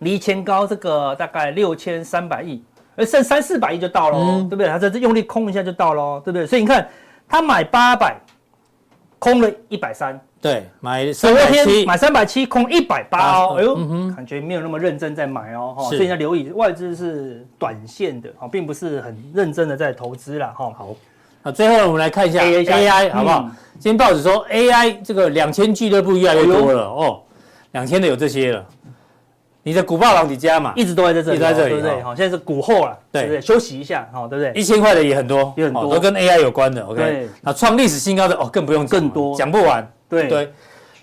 [0.00, 2.62] 离前高这个大概六千三百亿，
[2.96, 4.66] 而剩三四百亿就到了，对不对？
[4.68, 6.46] 他这这用力空一下就到了，对不对？
[6.46, 6.86] 所以你看
[7.28, 8.16] 他买八百，
[9.18, 10.20] 空了一百三。
[10.42, 13.74] 对，买三百七，买三百七，空一百八哦，哎呦，
[14.14, 20.70] 感觉没有那么认真在买哦，哈，所以要留意外资是短线的，哈，并不是很认真的在投资了，哈。
[20.76, 20.94] 好，
[21.46, 23.46] 那最后我们来看一下 AI 好不好？
[23.78, 27.20] 今天报纸说 AI 这个两千俱乐部越来越多了哦，
[27.72, 28.64] 两千的有这些了。
[29.62, 32.02] 你的股霸老底家嘛，一直都在这里，一直在这里，对不对？
[32.02, 33.40] 好，现在是股后了，对不对？
[33.42, 34.52] 休息一下，好，对不对？
[34.58, 37.28] 一千块的也很多，也很多，都跟 AI 有关的，OK。
[37.42, 39.86] 那创历史新高的哦，更不用更多，讲不完。
[40.08, 40.52] 对对，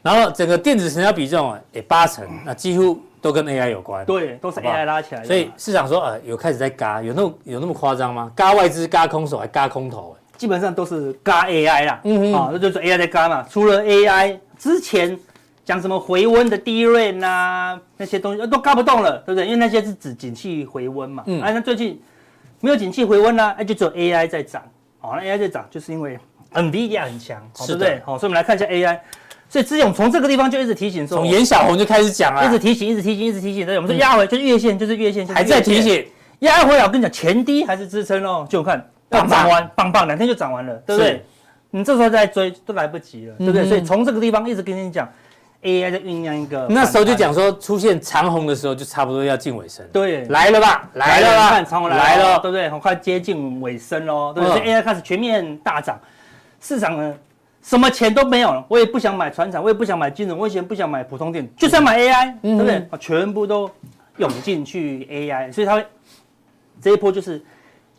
[0.01, 4.03] 然后整个电子成交比重啊，也八成，那几乎都跟 AI 有关。
[4.05, 5.27] 对，都是 AI 拉起来的。
[5.27, 8.31] 所以市场说，呃，有开始在嘎，有那么有那么夸张吗？
[8.35, 10.15] 嘎外资、嘎空手还嘎空头？
[10.41, 12.01] 基本上都是嘎 AI 啦。
[12.03, 13.45] 嗯哼，啊，那就是 AI 在嘎嘛。
[13.47, 15.15] 除了 AI 之前
[15.63, 19.45] 讲什么回温的 DRAM 呐，那些东西都嘎不动了，对不对？
[19.45, 21.21] 因为那些是指景气回温嘛。
[21.27, 21.39] 嗯。
[21.43, 22.01] 哎，那最近
[22.59, 24.63] 没有景气回温呢，哎，就只有 AI 在涨。
[24.97, 26.17] 好，那 AI 在涨，就是因为。
[26.53, 28.01] NVIDIA 很强，对不对？
[28.03, 28.99] 好，所以我们来看一下 AI。
[29.47, 33.65] 所以之前从这个地方就一直提醒说，从颜小红就开始讲了，一直提醒，一直提醒，一直提醒。
[33.65, 36.03] 对，我们说压回就是月线，就是月线，还在提醒。
[36.39, 38.45] 压回来，我跟你讲，前低还是支撑哦。
[38.49, 41.23] 就看涨完，棒棒，两天就涨完了，对不对？
[41.69, 43.65] 你这时候再追都来不及了，对不对？
[43.65, 45.07] 所以从这个地方一直跟你讲
[45.63, 46.67] ，AI 在酝酿一个。
[46.69, 49.85] 那时候就讲说，出现长虹的时候，就差不多要近尾声。
[49.93, 52.69] 对，来了吧，来了吧，看长虹来了，对不对？
[52.69, 54.57] 很快接近尾声喽，对不对？
[54.57, 55.99] 所以 AI 开始全面大涨。
[56.59, 57.15] 市场呢，
[57.61, 62.85] 什么钱都没有了，我也不想买船厂，我也不想买金融，我也不想买普通电子，就算买 AI，对不对？
[62.99, 63.69] 全部都
[64.17, 65.85] 涌进去 AI，所以它会
[66.81, 67.41] 这一波就是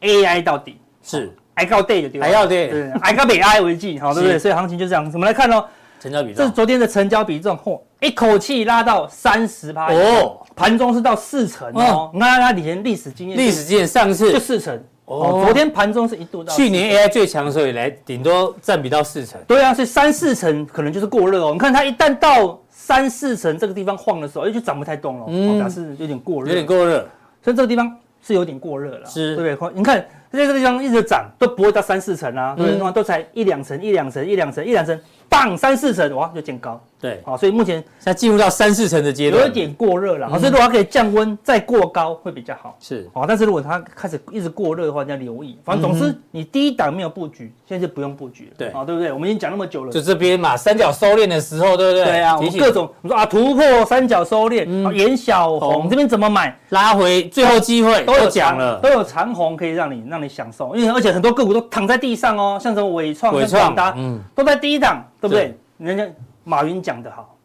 [0.02, 1.32] AI 到底是。
[1.54, 4.38] I 到 day 的地方，I 到 day，对，I 到北 I 为记，好，对不对？
[4.38, 5.64] 所以行情就这样，我们来看哦，
[6.00, 14.82] 成交比重，这是昨天的成交比重，嚯，一口气拉到三十趴哦，盘中是到四成哦，你看它以前历史经验，历史经验上次就四成。
[15.04, 19.38] 哦，昨天盘中是一度到去年 AI 最强的时候以来，顶多占比到四成。
[19.46, 21.50] 对啊，所以三四成可能就是过热哦。
[21.52, 27.06] 你看它一旦到三四成这个地方晃的时候，哎，就涨不太动了，嗯，表示有点过热，有点过热。
[27.42, 29.72] 所以这个地方是有点过热了，是，对不对？
[29.74, 30.02] 你看
[30.38, 32.92] 在这个地方一直涨，都不会到三四层啊，对不对？
[32.92, 34.98] 都才一两层，一两层，一两层，一两成。
[35.32, 49.10] 棒三四成哇就见高，对，好，所以目前现在进入到三四成的阶段，有一点过热了，好，所以如果它可以降温再过高会比较好，是，好，但是如果它开始一直过热的话，你要留意，反正总之你第一档没有布局，现在就不用布局了，对，啊，对不对？
[49.10, 52.04] 我们已经讲那么久了，就这边嘛，三角收敛的时候，对不对？
[52.04, 56.54] 对啊，我们各种我们说啊，突破三角收敛，颜小红这边怎么买？
[56.68, 65.56] 拉回最后机会都有讲了，都有长红可以让你让你享受，因为而且很多个股都躺在地上哦，像什么伟创、像广达，嗯，都在第一档，对不对？
[65.78, 66.06] 人家
[66.42, 67.36] 马云讲的好，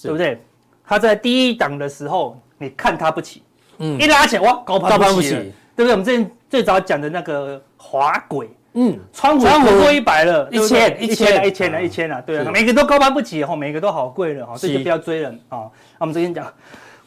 [0.00, 0.40] 对不对？
[0.86, 3.42] 他在第一档的时候，你看他不起，
[3.78, 5.30] 嗯，一拉起来哇，高攀不起，
[5.74, 5.90] 对不对？
[5.90, 11.72] 我们之前最早讲的那个滑轨，嗯，川股突破一百了，一千，一千了，一千。
[11.72, 15.62] 了，一千了，对啊，每个都高攀不起，哈，每个都好贵了，哈，所以就不要追了啊。
[15.98, 16.46] 我们之前讲，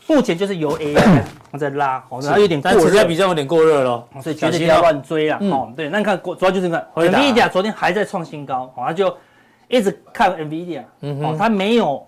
[0.08, 1.22] 目前就是由 AI
[1.58, 5.40] 在拉，好像有点过热，比较有点过热了，所以绝对不要乱追啊。
[5.42, 9.16] 哦，对，那你看，主要就是看，media 昨天还在创新高，好，那就。
[9.68, 12.06] 一直看 NVIDIA，哦，它没有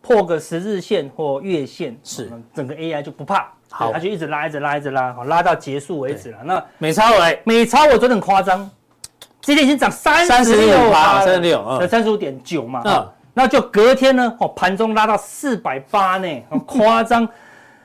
[0.00, 2.30] 破个十日线或月线，是。
[2.54, 6.38] 整个 AI 就不怕，好，它就一直拉，一直拉，一直拉，好，拉到结束为止了。
[6.44, 8.68] 那美超微，美超我昨天很夸张，
[9.42, 17.28] 今天已经涨三十六趴，三十六，才三十五点九嘛，嗯，那就隔天呢，哦，盘中拉到四百八呢，很 夸张，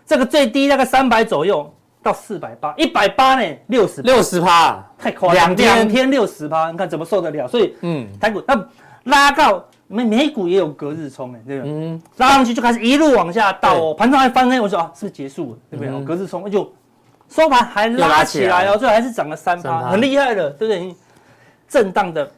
[0.06, 1.70] 这个最低大概三百左右
[2.02, 7.46] 到四百八，一百八呢，六十六十趴，太夸张，两两天六十趴，你看怎么受得了？
[7.46, 8.68] 所以，嗯，台股那。
[9.08, 11.72] 拉到美美股也有隔日冲哎，对不对？
[11.74, 15.58] 嗯，拉上去就开始一路往下倒哦，盘中还翻黑，我说啊，是不是结束了？
[15.72, 16.06] 对不对？
[16.06, 16.72] 隔日冲就
[17.30, 20.96] 收盘还拉起来哦，最后还是涨了三趴，很厉害的，对不对？
[21.68, 22.30] 震荡的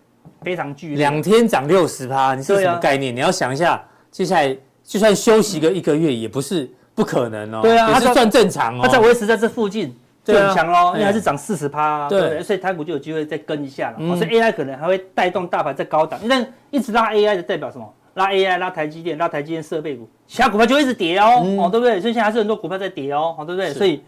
[0.41, 3.15] 非常剧烈，两天涨六十趴，你是什么概念？
[3.15, 7.59] 你要想一下，接下来就算休息个一个月，也不是不可能哦。
[7.61, 9.95] 对啊，它是算正常哦，它在维持在这附近。
[10.23, 12.43] 就很强喽，因为还是涨四十趴，对不对？
[12.43, 13.97] 所以台股就有机会再跟一下了。
[14.15, 17.93] 所以 AI 可能还会带动大盘再高档，因为一直拉 AI 的代表什么？
[18.15, 22.01] 拉 AI、拉台积电、拉台积电设备股，其他股票就一直跌哦，嗯哦，对不对？
[22.01, 23.71] 所以现在还是很多股票在跌哦，哦，对不对？
[23.73, 24.03] 所以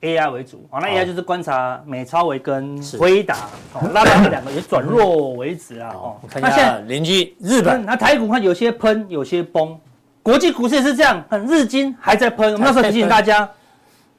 [0.00, 3.36] AI 为主，好，那 AI 就是观察美超微跟是辉达，
[3.74, 9.78] 哦， 拉到这两个也转弱为止啊，哦我，看一下邻居日本，那台股看有些喷，有些崩，
[10.22, 12.52] 国际股市也是这样，很日经还在喷。
[12.54, 13.46] 我们那时候提醒大家，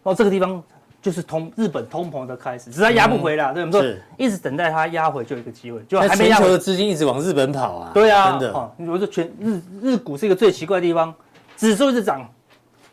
[0.03, 0.61] 哦，这个地方
[1.01, 6.57] 就是通日本通膨的开始，只是它压不回来，对我们说是一直等待它压回就有一个机会，就那还没压回全球的。
[6.57, 11.13] 资金一直往日本跑啊，对啊，真的，哦，我说全日日股是一个最奇怪的地方，
[11.57, 12.27] 指数一直涨，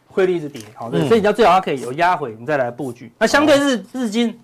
[0.06, 3.12] 汇率一直跌，好，对，嗯所以你要最好它可以有压回，你再来布局。
[3.18, 4.38] 那相对日日经，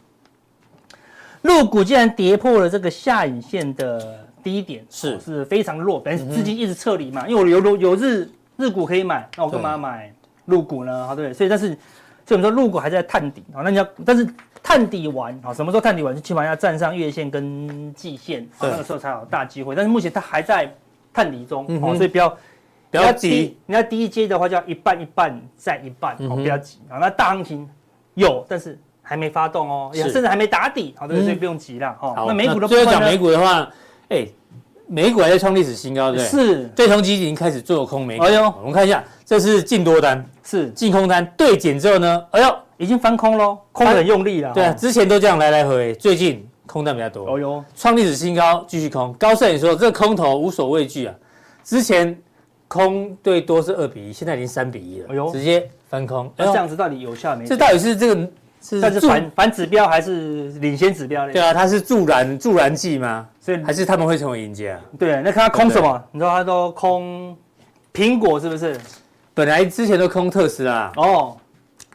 [1.43, 11.07] 入股既然跌破了这个下影线的低点，是哦是非常弱，本来资金一直撤离嘛，因为我有有有日日股可以买，那我干嘛要买入股呢？
[11.07, 11.33] 好，对？
[11.33, 11.77] 所以但是，
[12.27, 14.27] 所以我们说陆股还在探底，好，那你要但是
[14.63, 16.15] 探底完，好，什么时候探底完？
[16.15, 19.75] 就起码要站上月线跟季线，那个时候才有大机会。
[19.75, 20.73] 但是目前它还在
[21.13, 22.31] 探底中，嗯哼哦，所以不要
[22.91, 26.97] 不要急，你要第一阶的话就要一半一半再一半，哦，嗯哼不要急啊。
[26.99, 27.69] 那大行情
[28.15, 31.07] 有，但是还没发动哦，也甚至还没打底，好？
[31.07, 32.15] 所以不用急了，哦。
[32.17, 33.71] 好，那美股的部最后讲美股的话，
[34.09, 34.27] 哎，
[34.87, 36.47] 美股还在创历史新高，对不对？
[36.47, 36.65] 是。
[36.77, 38.43] 对冲基金已经开始做空美股，哎呦。
[38.59, 44.75] 我们看一下，这是净多单、是，净空单对减之后呢，哎呦，已经翻空喽，空得很用力了，对啊，哦。
[44.79, 49.13] 之前都这样来来回回，最近空单比较多，哎呦，创历史新高，继续空。
[49.15, 51.15] 高盛也说，这个空头无所畏惧啊，
[51.63, 52.17] 之前
[52.69, 55.31] 空对多是二比一，现在已经三比一了，哎呦。
[55.33, 56.31] 直接翻空。
[56.37, 57.49] 那这样子到底有效没效？
[57.51, 58.29] 这到底是这个
[58.67, 61.33] 是但是反反指标还是领先指标呢？
[61.35, 63.29] 对啊，它是助燃助燃剂吗？
[63.39, 64.81] 所以还是他们会成为赢家？
[64.99, 66.03] 对，那看他空什么？
[66.13, 67.37] 你知道他都空
[67.93, 68.81] 苹果是不是？
[69.35, 71.37] 本来之前都空特斯拉，哦，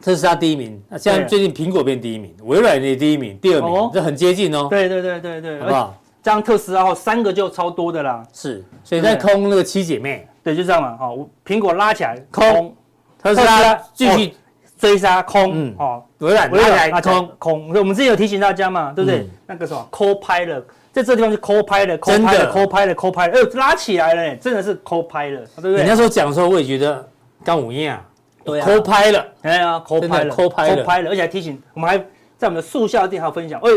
[0.00, 5.96] 特斯拉第一名，那现在最近苹果变第一名，微软也第一名，第二名哦，这很接近哦，对对对对对，好不好？
[6.22, 8.22] 这样特斯拉后三个就超多的啦。
[8.32, 10.96] 是，所以在空那个七姐妹，对，就这样嘛。
[10.98, 12.76] 好，我苹果拉起来空空，
[13.22, 14.34] 特斯拉继续
[14.80, 17.68] 追杀空嗯，哦，微软微拉起空，空。
[17.74, 19.20] 我们之前有提醒大家嘛，对不对？
[19.20, 19.30] 嗯？
[19.46, 22.50] 那个什么 Copilot，在这地方是 Copilot，真的。
[22.50, 25.82] Copilot，Copilot，Copilot，哎，拉起来了，真的是 Copilot，对不对？
[25.82, 27.06] 你那时候讲的时候，我也觉得
[27.44, 28.02] 刚五样，
[28.42, 28.66] 对啊。
[28.66, 31.98] 抠拍了，哎呀真的，Copilot，Copilot Copilot，而且还提醒我们还
[32.38, 33.70] 在我们的速效店还有分享，哎，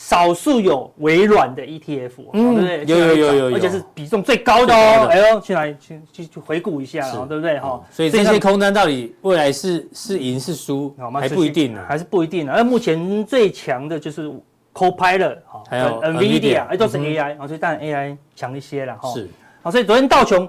[0.00, 2.84] 少数有微软的 ETF，嗯对不对？
[2.86, 5.08] 有有有有有而且是比重最高的哦。
[5.08, 7.58] 的哎呦，去哪里去去去回顾一下对不对？
[7.58, 11.84] 哈，所以这些空单到底未来是是赢是输还不一定呢。
[11.88, 12.52] 还是不一定呢。
[12.52, 14.32] 而目前最强的就是
[14.72, 19.12] Copilot，好，还有跟 NVIDIA 哎，都是 AI，所以当然 AI 强一些了哈。
[19.12, 19.28] 是，
[19.62, 20.48] 好，所以昨天道琼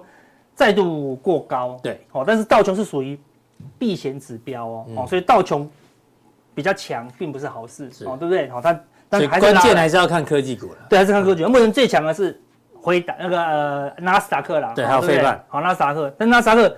[0.54, 3.20] 再度过高，对，好，但是道琼是属于
[3.80, 5.68] 避险指标哦，嗯哦，所以道琼
[6.54, 8.48] 比较强，并不是好事，是哦，对不对？
[8.50, 8.80] 好，它
[9.10, 10.78] 但是关键还是要看科技股了。
[10.88, 11.44] 对，还是看科技。
[11.44, 12.40] 目前最强的是
[12.74, 16.78] 辉达那个呃纳斯达克啦，对还有费半好，纳斯达克，但纳斯达克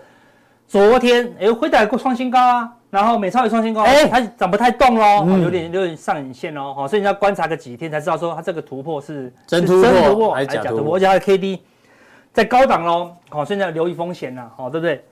[0.68, 11.62] 昨天哎辉达也过创新高啊，然后美超也创新高，哎哎，它涨不太动喽，有点有点上影线喽，好，所以你要观察个几天才知道说它这个突破是是真突破真突破还是假突破而且它的 K D
[12.32, 15.04] 在高档喽，好，现在留意风险啦，好，对不对？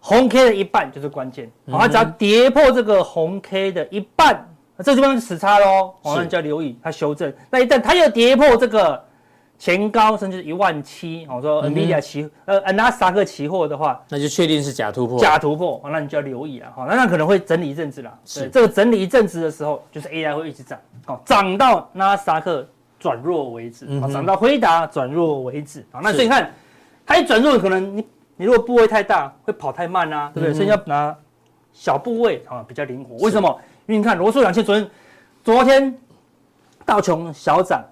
[0.00, 4.44] 红 K 的一半就是关键，好，它只要跌破这个红 K 的一半。
[4.84, 7.32] 这地方是死叉喽，哦，那你就要留意它修正。
[7.50, 9.02] 那一旦它又跌破这个
[9.58, 15.18] 前高，甚至一万七，我说 NVIDIA 期、呃纳斯达克期货的话，那就确定是假突破。
[15.18, 18.16] 假突破，哦那你就要留意了，哈，那那可能会整理一阵子啦。
[18.24, 22.64] 是对，这个整理一阵子的时候，就是 AI 会一直涨，哦，涨到纳斯达克
[23.00, 26.52] 转弱为止，嗯哼哦，涨到辉达转弱为止，好，那所以你看
[27.04, 30.52] 它一转弱，可能你你如果部位太大，会跑太慢啊，对不对？
[30.52, 31.16] 嗯所以要拿
[31.72, 33.16] 小部位啊，比较灵活。
[33.24, 33.60] 为什么？
[33.88, 34.90] 因为你看罗素两千昨天
[35.42, 35.98] 昨天
[36.84, 37.82] 道琼小涨，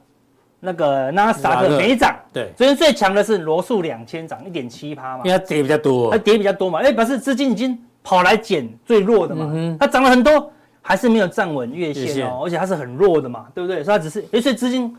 [0.61, 2.15] 那个纳斯达克没涨。
[2.35, 6.19] 对，昨天最强的是罗素两千涨一点七趴嘛因，为它跌比较多它。
[6.19, 13.83] 跌比较多嘛，哎，表示资金已经跑来捡最弱的嘛，嗯它涨了很多，还是没有站稳月线哦，而且它是很弱的嘛，对不对？
[13.83, 14.95] 所以它只是，哎，所以资金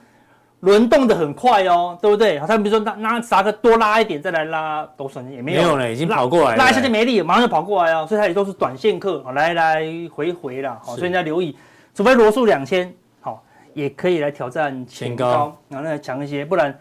[0.62, 2.40] 轮动的很快哦，对不对？
[2.40, 5.62] 好，他比如说拉拉啥个多拉一点再来拉，都算也没有。
[5.62, 6.58] 没有了，已经跑过来了。
[6.58, 11.56] 拉一下就没力，马上就跑过来哦，所以它也都是短线客，好来来回回啦，好，所以你要留意，
[11.94, 12.92] 除非罗素两千，
[13.22, 13.44] 好，
[13.74, 15.26] 也可以来挑战前前高。
[15.32, 16.76] 高，然后来强一些，不然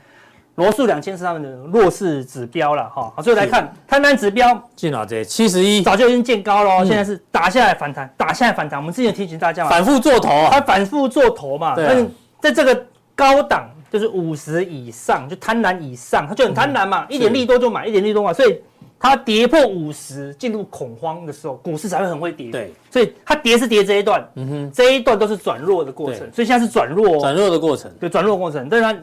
[0.54, 10.48] 罗素两千是他们的弱势指标了哈，好，所以来看贪婪指标进老这七十一，早就已经见高了现在是打下来反弹，打下来反弹，我们之前提醒大家嘛，反复做头啊。
[10.50, 11.88] 它反复做头嘛，对啊。
[11.92, 12.08] 但是
[12.40, 12.86] 在这个
[13.16, 18.60] 高档就是五十以上，就贪婪以上，他就很贪婪嘛，一点利多就买，一点利多嘛，所以
[18.98, 27.90] 它跌破五十进入恐慌的时候，股市才会很会跌。，对，所以它跌是跌这一段，嗯哼，这一段都是转弱的过程，所以现在是转弱、哦，转弱的过程。
[27.98, 28.98] 对转弱过程，但是它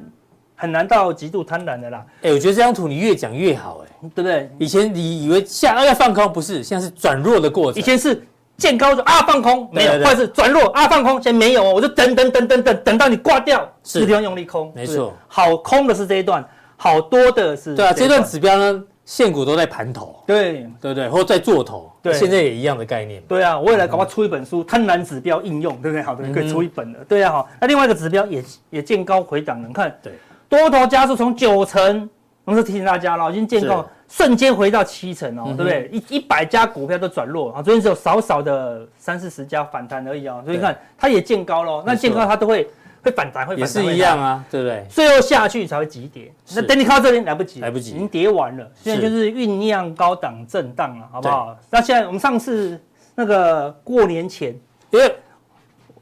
[0.56, 4.50] 很难到极度贪婪的啦，哎，我觉得这张图你越讲越好，哎，对不对？
[4.60, 7.80] 以前你以为下要放空，不是，现在是转弱的过程。
[7.80, 8.24] 以前是
[8.64, 15.14] 见高就啊放空，没有，或者是转弱啊放空，现在没有哦，我就等等等等等等到你挂掉，是地方用力空，没错。
[15.28, 16.42] 好空的是这一段，
[16.78, 17.76] 好多的是。
[17.76, 18.82] 对啊，这段指标呢？
[19.04, 23.22] 现股都在盘头，对对对，或在做头，对，现在也一样的概念。
[23.28, 26.02] 对啊，我未来搞不好出一本书，贪婪指标应用，对不对？
[26.02, 27.00] 好的，可以出一本了。
[27.06, 30.14] 对啊，好，那另外一个指标也也见高回档，你看，对，
[30.48, 32.10] 多头加速从九成，
[32.46, 35.90] 我们是提醒大家了，已经见高，瞬间回到七成哦，对不对？
[35.92, 42.70] 一一百家股票都转弱啊，昨天只有少少的三四十家反弹而已啊，所以你看它也见高喽，那见高它都会。
[43.06, 44.86] 会反弹，会反弹，也是一样啊，对不对？
[44.90, 46.32] 最后下去才会急跌。
[46.56, 48.66] 那等你看到这边来不及，来不及，已经跌完了。
[48.82, 51.54] 现在就是酝酿高档震荡了，好不好？
[51.70, 52.80] 那现在我们上次
[53.14, 54.58] 那个过年前，
[54.90, 55.14] 因为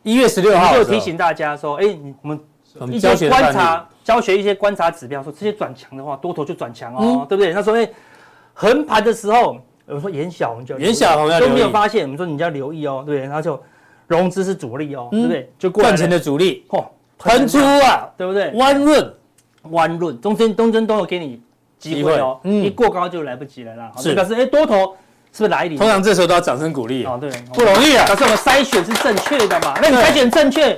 [0.03, 2.39] 一月十六号就提醒大家说，哎，我们
[2.91, 7.53] 一些观察教学一些观察指标，说这些转强的话，多头就转强哦，对不对？
[7.53, 7.89] 那时候哎，
[8.53, 13.21] 横盘的时候，我们说眼小红就眼小红都没有发现，我们说你要留意哦，对不对？
[13.21, 13.61] 然后就。
[14.07, 15.49] 融资是主力哦，对不对？
[15.57, 16.83] 就赚钱的主力，嚯，
[17.17, 18.51] 喷出啊，对不对？
[18.55, 19.13] 弯润，
[19.69, 21.41] 弯润，中间中间都有给你
[21.79, 23.89] 机会哦，一过高就来不及了啦。
[23.95, 24.97] 是，表示哎，多头
[25.31, 25.77] 是不是来临？
[25.77, 28.05] 通常这时候都要掌声鼓励哦，对，不容易啊。
[28.05, 29.79] 表示我们筛选是正确的嘛？
[29.81, 30.77] 那你筛选正确。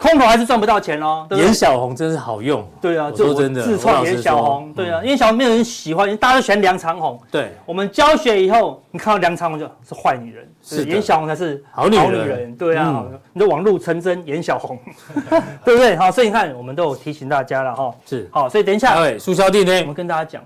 [0.00, 1.26] 空头还是赚不到钱哦。
[1.32, 2.66] 颜小红真是好用。
[2.80, 4.72] 对啊，说真的，自创颜小红。
[4.72, 7.20] 对啊，因为小红没有人喜欢，大家都喜欢梁长红。
[7.30, 12.56] 对，我们教学以后，你看到梁长红就是坏女人，是颜小红才是好女人。
[12.56, 14.78] 对啊，你的网路成真，颜小红，
[15.66, 15.94] 对不对？
[15.96, 17.94] 好，所以你看，我们都有提醒大家了哈。
[18.06, 20.42] 是，好，所以等一下，对，速效定呢，我们跟大家讲，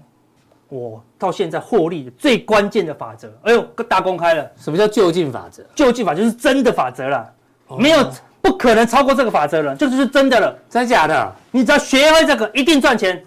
[0.68, 4.50] 我到现在获利最关键的法则，哎呦，大公开了。
[4.56, 5.62] 什么叫就近法则？
[5.76, 7.32] 就近法就是真的法则了，
[7.78, 8.04] 没有。
[8.44, 11.32] 不可能超过这个法则了，这就是真的了，真假的？
[11.50, 13.18] 你只要学会这个，一定赚钱，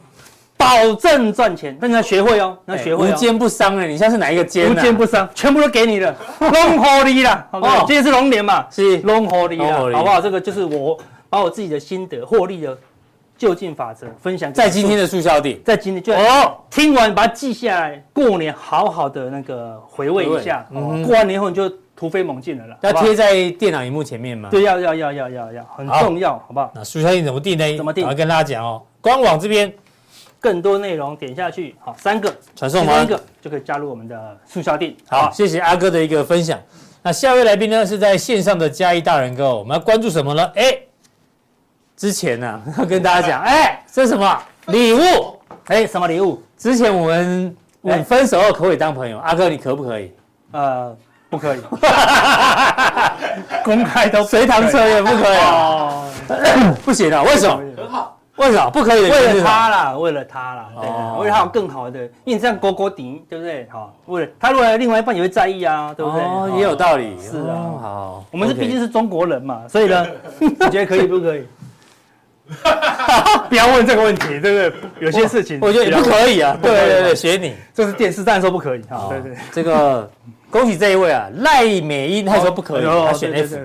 [0.56, 1.76] 保证赚钱。
[1.82, 3.10] 但你要学会哦，要学会。
[3.10, 4.70] 无奸不商哎，你现在是哪一个奸？
[4.70, 7.48] 无奸不商，全部都给你了，龙合利了。
[7.50, 10.22] 哦，今天是龙年嘛，是龙合利了，好不好？
[10.22, 10.96] 这个就是我
[11.32, 12.78] 把我自己的心得获利的
[13.36, 14.54] 就近法则分享。
[14.54, 20.64] 在今天的速效地，在今天就哦，听完把它记下来，过年好好的那个回味一下。
[20.70, 21.68] 嗯，过完年后你就。
[21.98, 22.78] 突飞猛进的了啦！
[22.84, 24.50] 要贴在电脑荧幕前面吗？
[24.52, 26.72] 对，要要要要要要，很重要，好不好？
[26.76, 27.76] 那速效錠怎么定呢？
[27.76, 28.04] 怎么定？
[28.06, 29.74] 我要跟大家讲哦，官网这边
[30.40, 34.96] 更多内容点下去，好，三个传送完一个就可以加入我们的速效定。
[35.10, 36.62] 好，谢谢阿哥的一个分享。
[37.02, 40.52] 那下一位来宾呢是在线上的嘉义大人哥，我们要关注什么呢？
[40.54, 40.78] 哎，
[41.96, 45.00] 之前呢 要跟大家讲，哎，这是什么礼物？
[45.66, 46.40] 哎，什么礼物？
[46.60, 49.18] 之前我们我们分手后可不可以当朋友？
[49.18, 50.12] 阿哥你可不可以？
[50.52, 50.96] 呃。
[51.30, 51.60] 不可以，
[53.64, 56.10] 公开都随堂测验不可以哦，
[56.86, 57.22] 不行啊？
[57.24, 57.58] 为什么？
[57.76, 59.10] 很好，为什么不可以？
[59.10, 60.90] 为了他啦，为了他啦，对，
[61.22, 63.68] 为了他有更好的，因为你这样勾勾顶，对不对？
[63.70, 66.22] 好，为了他，如果另外一半也会在意啊，对不对？
[66.22, 70.08] 哦，也有道理，是啊，好，我们是毕竟是中国人嘛，所以呢，
[70.40, 71.46] 你觉得可以不可以？
[73.50, 74.90] 不要问这个问题，对不对？
[75.02, 80.10] 有些事情我觉得也不可以啊，对对对，学你，这是电视站说不可以啊，对对，这个。
[80.50, 83.58] 恭喜这一位啊，赖美英，他说不可以，他选 F，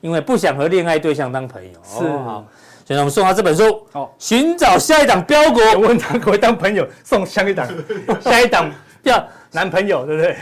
[0.00, 1.72] 因为不想和恋爱对象当朋友。
[1.84, 2.44] 是好，
[2.84, 3.86] 所以我们送他这本书。
[3.92, 7.68] 哦，寻找下一档标股，问他可不可以当朋友，送下一档，
[8.22, 8.70] 下一档
[9.02, 10.36] 要男朋友，对不对？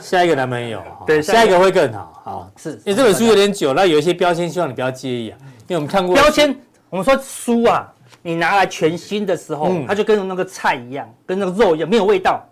[0.00, 2.22] 下一个男朋友，对，下一个会更好。
[2.24, 5.36] 好，是，因为这本书有点久，那有一些标签，希望你不要介意啊，
[5.68, 6.56] 因为我们看过标签。
[6.88, 7.86] 我们说书啊，
[8.20, 12.44] 你拿来全新的时候，它就跟那个菜一样，跟那个肉一样，没有味道。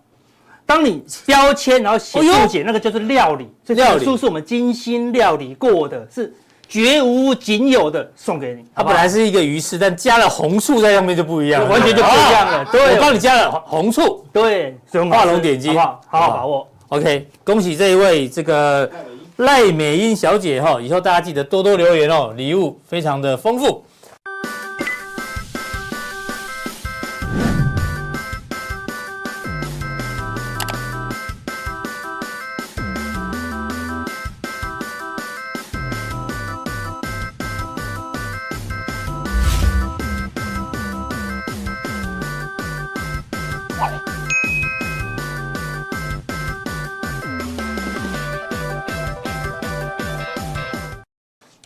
[0.69, 3.49] 当你标签，然后写注解，那个就是料理。
[3.65, 6.31] 这本书是我们精心料理过的，是
[6.67, 8.63] 绝无仅有的，送给你。
[8.75, 12.63] 它本来是一个鱼翅，但加了红醋在上面就不一样，完全就不一样了。
[12.71, 14.77] 对，我帮你加了红醋，对，
[15.09, 16.67] 画龙点睛，好好把握。
[16.89, 18.87] OK，恭喜这一位这个
[19.37, 23.83] 赖美英小姐哈，以后大家记得多多留言哦，礼物非常的丰富。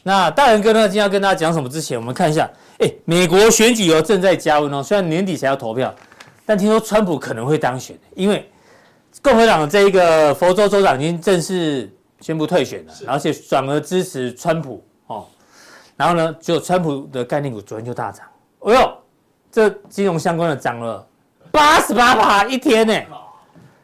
[0.06, 0.82] 那大人哥呢？
[0.82, 1.70] 今天要跟大家讲什么？
[1.70, 2.50] 之前我们看一下，
[2.80, 4.84] 哎，美国选举哦正在加温哦。
[4.84, 5.96] 虽然年底才要投票，
[6.46, 8.52] 但听说川普可能会当选，因为
[9.22, 11.90] 共和党的这一个佛州州长已经正式
[12.20, 15.26] 宣布退选了，而且转而支持川普哦。
[15.96, 18.26] 然后呢，就川普的概念股昨天就大涨。
[18.66, 18.98] 哎呦，
[19.50, 21.08] 这金融相关的涨了
[21.50, 22.94] 八十八趴一天呢。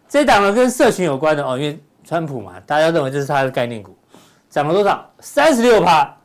[0.09, 3.95] 这档呢跟社群有关的哦，因为川普嘛，大家认为这是他的概念股，
[4.49, 5.09] 涨了多少？
[5.19, 6.15] 三十六趴。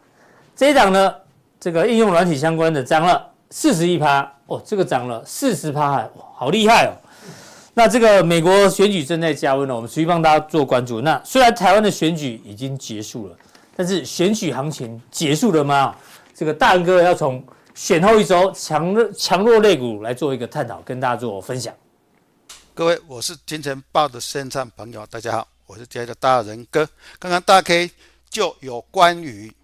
[0.57, 1.15] 这一档呢，
[1.59, 6.93] 这个应用软体相关的涨了四十一趴哦，这个涨了四十趴，好厉害哦。
[7.75, 11.01] 那这个美国选举正在加温了，我们持续帮大家做关注。
[11.01, 13.37] 那虽然台湾的选举已经结束了，
[13.75, 15.95] 但是选举行情结束了吗？
[16.33, 17.45] 这个大仁哥要从
[17.75, 21.75] 选后一周强弱强弱类股来做一个探讨，跟大家做分享。
[22.75, 26.89] 各位，我是金钱豹的现场朋友，大家好，我是今天的大仁哥。
[27.19, 27.91] 刚刚大 K
[28.35, 29.55] 就有关于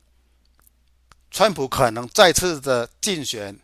[1.29, 3.59] 川普可能再次的竞选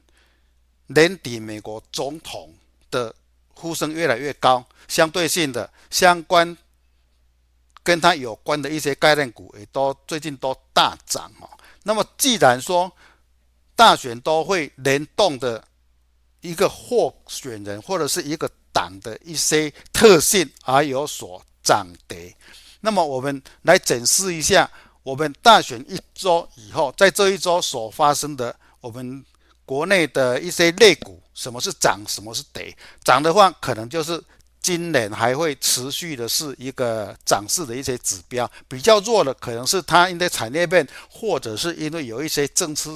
[0.88, 2.52] 年底美国总统
[2.90, 3.14] 的。
[3.58, 6.54] 呼声越来越高，相对性的相关
[7.82, 11.48] 跟他有关的一些概念股也都最近都大涨哦。
[11.82, 12.92] 那么既然说
[13.74, 15.66] 大选都会联动的
[16.42, 22.36] 一个候选人或者是一个党的一些特性而有所涨跌，
[22.82, 24.70] 那么我们来检视一下
[25.06, 29.24] 我们大选一周以后，在这一周所发生的我们
[29.64, 31.22] 国内的一些类股。
[31.32, 32.76] 什么是涨，什么是跌？
[33.04, 34.20] 涨的话，可能就是
[34.60, 38.50] 今年还会持续的是一个涨势的一些指标。
[38.66, 42.90] 比较弱的，可能是它因为产业面，或者是因为有一些政策、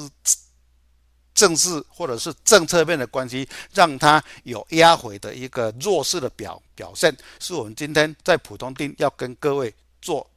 [1.33, 10.29] 政治或者是政策面的关系，让它有压回的一个弱势的表表现，是我们今天在普通錠要跟各位做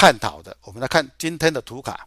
[0.00, 0.56] 探讨的。
[0.62, 2.06] 我们来看今天的图卡。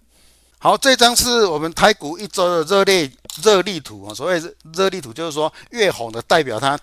[0.57, 3.11] 好，这张是我们台股一周的热烈
[3.43, 4.13] 热力图啊。
[4.15, 4.41] 所谓
[4.73, 6.75] 热力图，就是说越红的代表它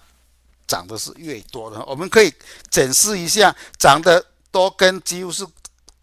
[0.69, 1.85] 涨的是越多的。
[1.85, 2.33] 我们可以
[2.71, 5.45] 检视一下，涨的都跟几乎是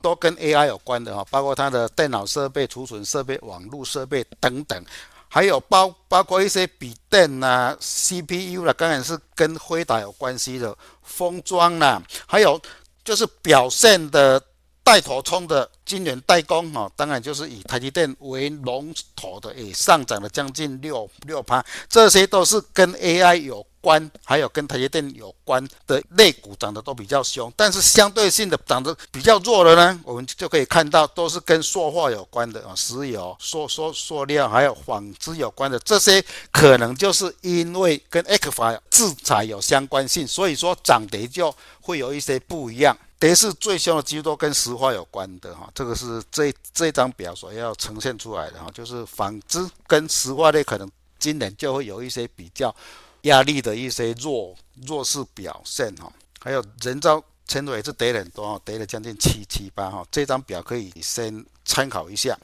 [0.02, 4.86] 都跟 AI 有关的啊，包括它的电脑设备、储存设备、网络设备等等，
[5.30, 12.62] 还有包包括一些笔电啊、CPU 啦，当然是跟辉达有关系的封装啦，还有
[13.06, 14.44] 就是表现的。
[14.88, 42.98] 带头冲的晶圆代工哈，当然就是以台积电为龙头的，也上涨了将近六六趴，这些都是跟 AI 有关，还有跟台积电有关的类股涨得都比较凶，但是相对性的涨得比较弱的呢，我们就可以看到都是跟塑化有关的啊，石油、塑塑塑料还有纺织有关的，这些可能就是因为跟 ECFA 制裁有相关性，所以说涨跌就会有一些不一样。
[43.20, 50.88] 跌势最凶的几乎都跟石化有关的哈，这个是这这张表所要呈现出来的哈，就是纺织跟石化类可能
[51.18, 52.76] 今年就会有一些比较
[53.24, 54.56] 压力的一些弱
[54.86, 62.38] 弱势表现哈，还有人造纤维也是跌了很多哈，跌了将近七七八哈，这张表可以先参考一下。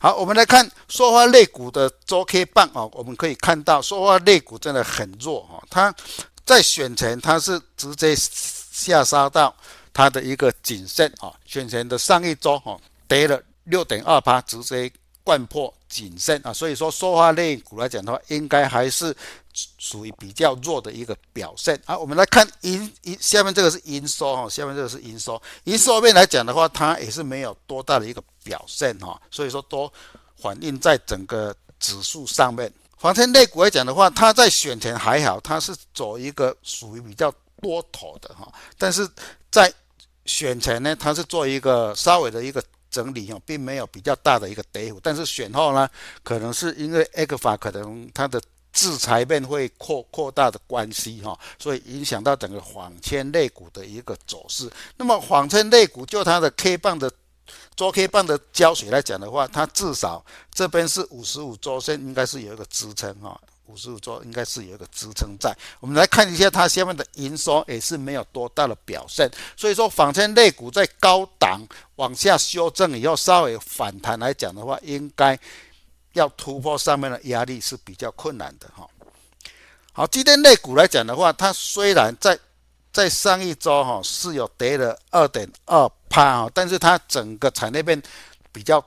[0.00, 5.94] 好，我们来看塑化类股的周 K 棒啊，我们可以看到塑化类股真的很弱哈，它
[6.44, 9.54] 在选前它是直接下杀到。
[9.96, 12.78] 它的一个谨慎啊，选前的上一周哈
[13.08, 14.92] 跌了六点二八，直接
[15.24, 19.16] 灌破谨慎啊，所以说塑化类股来讲的话，应该还是
[19.78, 21.96] 属于比较弱的一个表现啊。
[21.96, 29.90] 我们来看营营下面这个是营收哈，下面这个是营收，营收面来讲的话，它也是没有多大的一个表现哈，所以说都
[30.36, 32.70] 反映在整个指数上面。
[32.98, 37.32] 房产类股来讲的话，它在选前还好，它是走一个属于比较
[37.62, 39.08] 多头的哈，但是
[39.50, 39.72] 在
[40.26, 45.00] 选前呢，它是做一个稍微的一个整理哦，并没有比较大的一个跌幅。
[45.02, 45.88] 但是选后呢，
[46.22, 48.40] 可能是因为 ECFA 可能它的
[48.72, 54.70] 制裁面会扩扩大的关系哈，所以影响到整个纺纤类股的一个走势。
[54.96, 57.10] 那么纺纤类股就它的 K 棒的
[57.74, 63.40] 周 K 棒的胶水来讲的话，它至少这边是五十五周线，应该是有一个支撑哈。
[63.66, 71.60] 五十五周应该是有一个支撑在，我们来看一下它下面的营收也是没有多大的表现，所以说纺纤类股在高档
[71.96, 75.38] 往下修正以后稍微反弹来讲的话，应该
[76.12, 78.88] 要突破上面的压力是比较困难的哈。
[79.92, 82.38] 好，今天类股来讲的话，它虽然在
[82.92, 88.02] 在上一周哈是有跌了二点二趴哈，但是它整个产业链
[88.52, 88.84] 比较。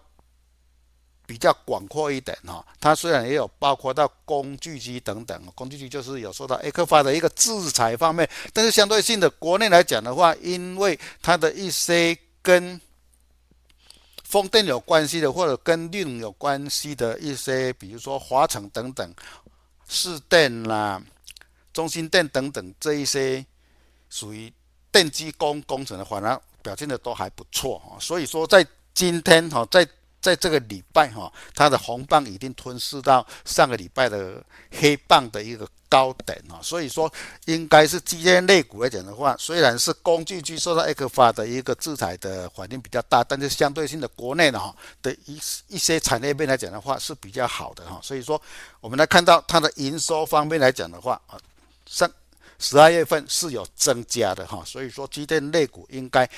[1.30, 12.82] 比较广阔一点哈，它虽然也有包括到工具机等等，工具机就是有受到 ECFA 的一个制裁方面，但是相对性的国内来讲的话，因为它的一些跟
[14.24, 19.14] 风电有关系的，或者跟绿能有关系的一些，比如说华城等等、
[19.88, 21.00] 市电啦、
[21.72, 23.46] 中心电等等这一些
[24.10, 24.52] 属于
[24.92, 28.66] 电机工工程的话，呢表现的都还不错哈，所以说在
[28.96, 29.88] 今天哈在。
[30.22, 37.11] 在这个礼拜哈，它的红棒已经吞噬到上个礼拜的黑棒的一个高点啊，所以说
[37.45, 48.39] 应该是今天类股来讲的话，虽然是工具机受到 ECFA 的一个制裁的环境比较大，但是相对性的国内的哈的一一些产业链来讲的话是比较好的哈，所以说
[48.82, 51.39] 我们来看到它的营收方面来讲的话啊，
[51.86, 52.11] 上
[52.59, 56.30] 十二月份是有增加的哈，所以说今天类股应该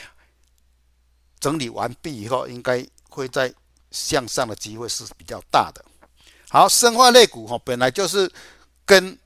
[1.39, 3.51] 整理完毕以后，应该会在。
[3.91, 5.85] 向上的机会是比较大的。
[6.49, 8.31] 好，生化类股哈，本来就是
[8.85, 9.17] 跟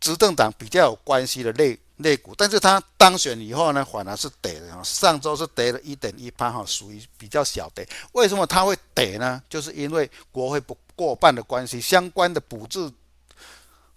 [0.00, 4.84] 执政党比较有关系的类类股，但是它当选以后呢，反而是跌的。
[4.84, 7.86] 上周是跌了一点一趴哈，属于比较小跌。
[8.12, 9.42] 为什么它会跌呢？
[9.48, 12.92] 就是因为国会不过半的关系，相关的补助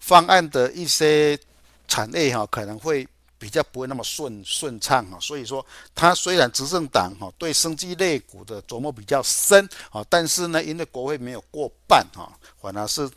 [0.00, 1.38] 方案的一些
[1.88, 3.06] 产业哈，可能会。
[3.38, 5.64] 比较不会那么顺顺畅哈，所以说
[5.94, 13.10] 它虽然执政党哈对生技类股的琢磨比较深啊，但是呢，因为国会没有过半哈，反而是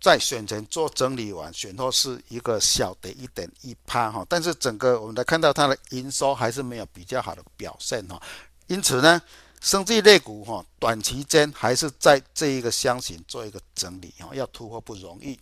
[0.00, 8.20] 在选前做整理完，选后是一个小的一点一趴哈，但是整个我们来看到它的营收还是没有比较好的表现哈，
[8.66, 9.20] 因此呢，
[9.60, 15.38] 生技类股哈短期间还是在这一个箱型做一个整理哈，要突破不容易。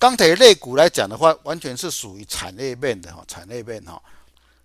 [0.00, 4.02] 钢铁类股来讲的话，完全是属于产业面的哈，产业面哈，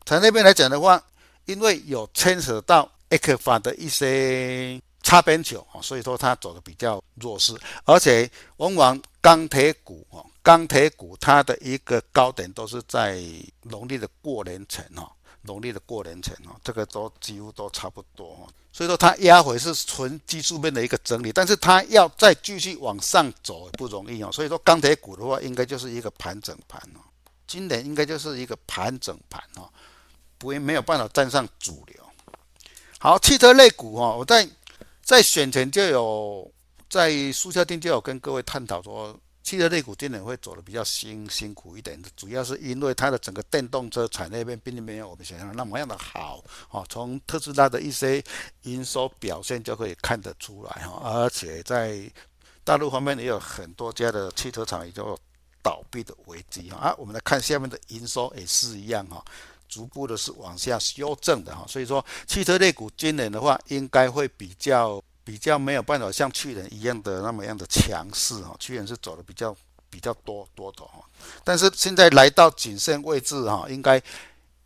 [0.06, 1.04] 产业面来讲的话，
[1.44, 13.22] 因为有牵扯到 A 克法的一些擦边球啊，所以说它走的比较弱势，而且往往钢铁股哈，钢铁股它的一个高点都是在
[13.64, 15.12] 农历的过年前哈。
[15.46, 27.00] 农历的过年前哦，这个都几乎都差不多哦，所以说它压回是纯技术面的一个整理，但是它要再继续往上走不容易哦，所以说钢铁股的话，应该就是一个盘整盘哦，
[27.48, 29.70] 今年应该就是一个盘整盘哦，
[30.38, 32.04] 不会没有办法站上主流。
[33.00, 34.48] 好，汽车类股哈，我在
[35.04, 36.52] 在选前就有
[36.90, 39.18] 在速效錠就有跟各位探讨说。
[39.46, 46.84] 汽车类股今年会走的比较辛辛苦一点，主要是因为它的整个电动车产业链并没有我们想象的那么样的好哦。
[46.90, 48.24] 从特斯拉的一些
[48.64, 52.12] 营收表现就可以看得出来哈，而且在
[52.64, 55.16] 大陆方面也有很多家的汽车厂也就
[55.62, 56.78] 倒闭的危机哈。
[56.78, 59.24] 啊，我们来看下面的营收也是一样哈，
[59.70, 61.64] 逐步的是往下修正的哈。
[61.68, 65.00] 所以说，汽车类股今年的话应该会比较。
[65.26, 69.58] 比较没有办法像去年一样的那么样的强势哈，去年是走的比较
[69.90, 71.04] 比较多多头哈，
[71.44, 74.00] 但是现在来到颈线位置哈，应该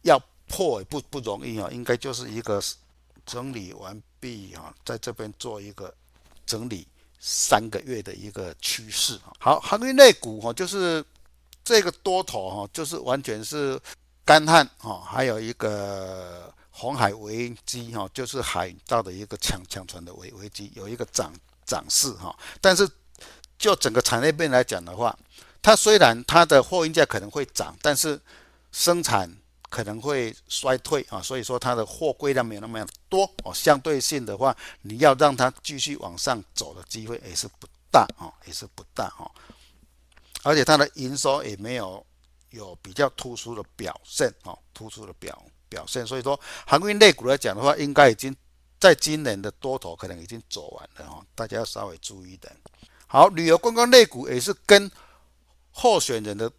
[0.02, 2.62] 要破也不不容易啊，应该就是一个
[3.26, 5.94] 整理完毕哈，在这边做一个
[6.46, 6.86] 整理
[7.22, 9.32] 三个月的一个趋势哈。
[9.40, 11.02] 好，航运类股哈，就是
[11.64, 13.80] 这个多头哈，就是完全是
[14.26, 16.54] 干旱哈，还有一个。
[16.80, 21.34] 红海危机哈，就是海盗的一个抢抢船的危危机，有一个涨
[21.66, 22.34] 涨势哈。
[22.62, 22.90] 但是
[23.58, 25.14] 就整个产业链来讲的话，
[25.62, 28.18] 它虽然它的货运价可能会涨，但是
[28.72, 29.30] 生产
[29.70, 31.22] 可能会衰退啊。
[31.22, 33.54] 所以说它的货柜量没有那么多哦。
[33.54, 39.30] 相对性的话，你要让它继续往上走的机会也是不大啊，也是不大哦。
[40.44, 42.06] 而且它的营收也没有
[42.52, 45.44] 有比较突出的表现啊，突出的表。
[45.70, 48.36] 表现，所以说航运类股来讲的话，应该已经
[48.80, 52.54] 在今年的多头可能已经走完了哈，大家要稍微注意一点。
[53.08, 54.90] 好，旅游观光类股也是跟
[55.72, 56.52] 候选人的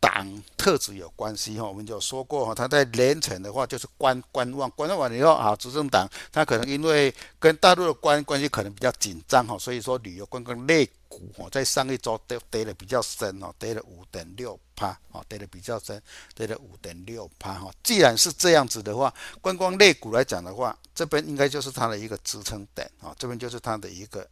[0.00, 14.58] 党特质有关系哈，我们就说过哈，他在连城的话就是观观望，观望完以后啊，执政党他可能因为跟大陆的关关系可能比较紧张哈，所以说旅游观光类股哈，在上一周跌跌的比较深哦，跌了五点六。
[14.80, 16.02] 趴哦，跌的比较深，
[16.34, 17.70] 跌了五点六趴哈。
[17.82, 24.26] 既然是这样子的话，观光类股来讲的话，这边应该就是它的一个支撑点啊，这边就是它的一个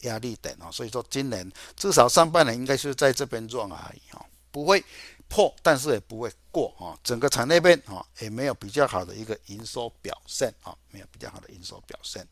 [0.00, 0.70] 压力点啊。
[0.70, 4.24] 所以说，今年至少上半年应该是在这边转而已哈，
[4.54, 4.82] 不会
[5.26, 6.96] 破，但是也不会过哈。
[7.02, 12.24] 整个产业链哈也没有比较好的一个营收表现啊，没有比较好的营收表现。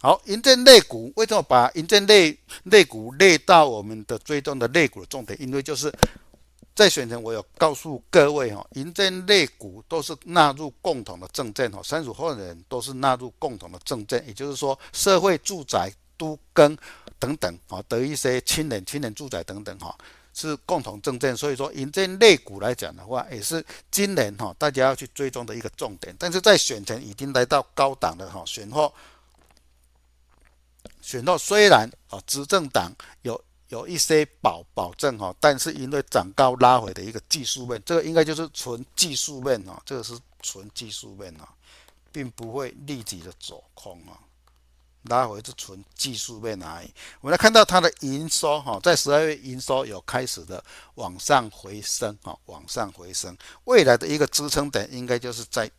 [0.00, 5.36] 好，银建类股为什么把银建类类股列到我们的追踪的类股的重点？
[5.42, 5.92] 因为就是。
[6.72, 16.74] 在选前，我有告诉各位哈，银建类股都是纳入共同的政见哈，三组候选人都是纳入共同的政见，也就是说，社会住宅、都更
[17.18, 19.94] 等等啊的一些青年、青年住宅等等哈，
[20.32, 21.36] 是共同政见。
[21.36, 26.14] 所以说，营建类股来讲的话，也是今年哈大家要去追踪的一个重点。
[26.18, 28.92] 但是在选前已经来到高档的哈，选后，
[31.00, 33.42] 选后虽然啊执政党有。
[33.70, 41.48] 有一些保保证哈，但是因为涨高拉回的一个技术面，这个应该就是纯技术面啊，这个是纯技术面啊，
[42.10, 44.18] 并不会立即的走空啊，
[45.04, 46.92] 拉回是纯技术面而已。
[47.20, 50.62] 我们来看到它的营收哈，在十二月营收有开始的
[50.94, 55.70] 往上回升哈，往上回升，未来的一个支撑点应该就是在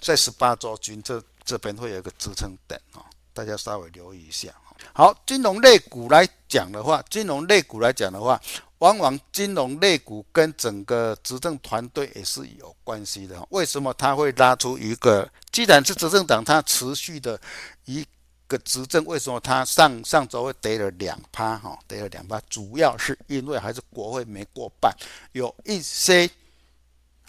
[0.00, 4.48] 在十八周均这这边会有一个支撑点啊，大家稍微留意一下。
[4.94, 8.40] 好，金融类股来讲的话，金融类股来讲的话，
[8.78, 13.46] 往往金融类股跟整个执政团队也是有关系的。
[13.50, 15.30] 为什么它会拉出一个？
[15.52, 17.38] 既然是执政党，它持续的
[17.84, 18.06] 一
[18.50, 21.56] 个执政，为什么他上上周会跌了两趴？
[21.56, 24.92] 哈，跌了两趴，主要是因为还是国会没过半，
[25.32, 26.28] 有一些，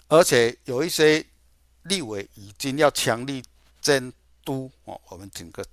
[0.08, 1.24] 而且有一些
[1.84, 3.40] 立委已经要强力
[3.80, 4.12] 监
[4.44, 5.64] 督哦，我们整个。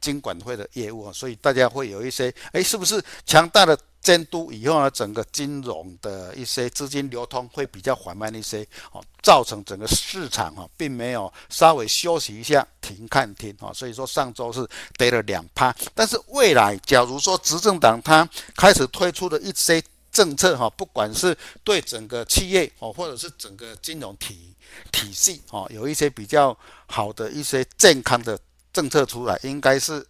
[0.00, 3.74] 经管会的业务啊，所以大家会有一些，哎，是不是强大的
[4.04, 14.64] 监督以后呢，整个金融的一些资金流通会比较缓慢一些，哦，造成整个市场啊，并没有稍微休息一下，停看停啊，所以说上周是
[14.96, 19.82] 跌了两趴，但是未来假如说执政党他开始推出的一些
[20.12, 24.54] 政策哈，不管是对整个企业哦，或者是整个金融体
[24.92, 28.38] 体系哦，有一些比较好的一些健康的。
[28.74, 30.04] 政策出来，应该是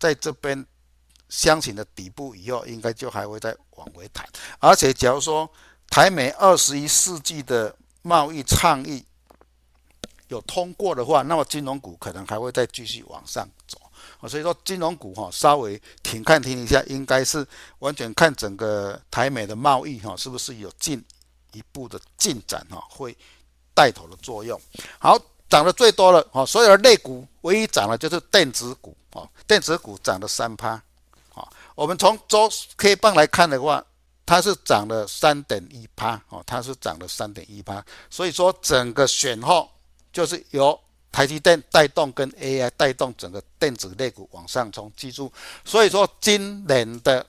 [0.00, 0.66] 在这边
[1.28, 4.26] 箱型的底部以后，应该就还会再往回弹。
[4.58, 5.48] 而且，假如说
[5.88, 9.04] 台美二十一世纪的贸易倡议
[10.28, 13.78] 有通过的话，那么金融股可能还会再继续往上走。
[14.28, 17.46] 所以说，金融股哈稍微停看停一下，应该是
[17.80, 21.04] 完全看整个台美的贸易哈是不是有进
[21.52, 23.16] 一步的进展哈，会
[23.74, 24.60] 带头的作用。
[24.98, 25.18] 好。
[25.50, 30.78] 涨得最多了哦，所有的类股唯一涨的就是电子股啊，电子股涨了三趴，
[31.78, 33.84] 我们从周 K 棒来看的话，
[34.26, 39.70] 它是涨了三点一趴哦，它是涨了三点一趴，所以说整个选后
[40.12, 40.76] 就是由
[41.12, 45.32] 台积电带动跟 AI 带动整个电子类股往上冲，记住，
[45.64, 47.24] 所以说今年的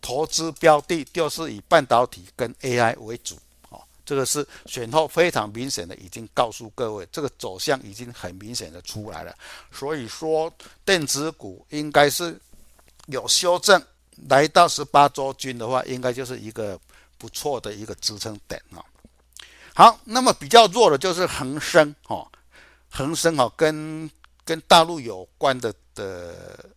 [0.00, 3.36] 投资标的就是以半导体跟 AI 为主
[3.68, 3.82] 哦。
[4.06, 9.36] 这个是选后非常明显的，已经告诉各位，这个走向已经很明显的出来了。
[9.70, 10.50] 所以说，
[10.86, 12.40] 电子股应该是
[13.06, 13.80] 有修正，
[14.28, 16.78] 来到十八周均的话，应该就是一个
[17.18, 18.84] 不错的一个支撑点啊。
[19.74, 22.26] 好，那么比较弱的就是恒生哈，
[22.90, 24.10] 恒生哈跟
[24.44, 26.68] 跟大陆有关的的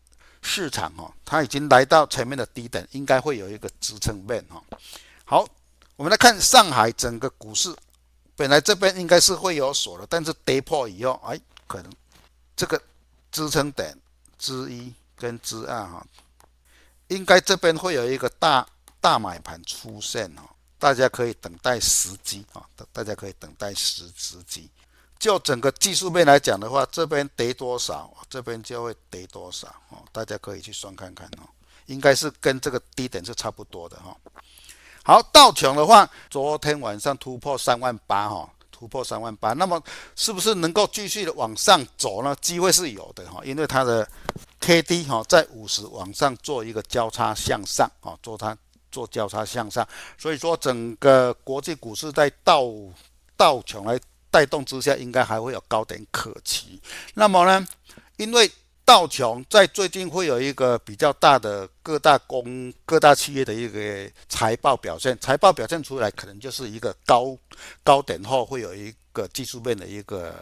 [0.41, 4.61] 市场哈，它已经来到前面的低点，应该会有一个支撑面哈。
[5.25, 5.47] 好。
[5.95, 7.73] 我们来看上海整个股市，
[8.35, 11.93] 本来这边应该是会有锁的，但是跌破以后，哎，可能
[12.55, 12.81] 这个
[13.31, 13.95] 支撑点
[14.39, 16.05] 之一跟之二哈，
[17.13, 18.65] 应该这边会有一个大
[18.99, 20.43] 大买盘出现哈，
[20.79, 24.69] 大家可以等待时机啊，大家可以等待时时机。
[25.19, 31.47] 就整个技术面来讲的话，这边跌多少，这边就会跌多少哦，大家可以去算看看哦，
[31.85, 34.17] 应该是跟这个低点是差不多的哈。
[35.05, 39.81] 好，道琼的话，昨天晚上突破三万八哈，突破三万八，那么
[40.15, 42.35] 是不是能够继续的往上走呢？
[42.41, 44.05] 机会是有的哈，因为它的
[44.63, 48.57] K D 哈在五十往上做一个交叉向上啊，做它
[48.89, 49.85] 做交叉向上，
[50.17, 52.63] 所以说整个国际股市在道
[53.35, 53.99] 道琼来
[54.31, 56.81] 带动之下，应该还会有高点可期。
[57.13, 57.67] 那么呢，
[58.15, 58.49] 因为
[58.85, 67.37] 道琼在最近会有一个比较大的各大公各大企业的一个财报表现，财报表现出来可能就是一个高
[67.83, 70.33] 高点后会有一个技术面的一个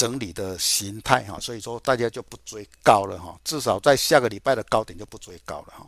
[0.00, 5.86] 整理的形态哈，所以说大家就不追高了哈，至少在下个礼拜的高点就不追高了哈。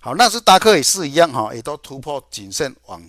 [0.00, 3.02] 好，纳斯达克也是一样哈，也都突破颈线往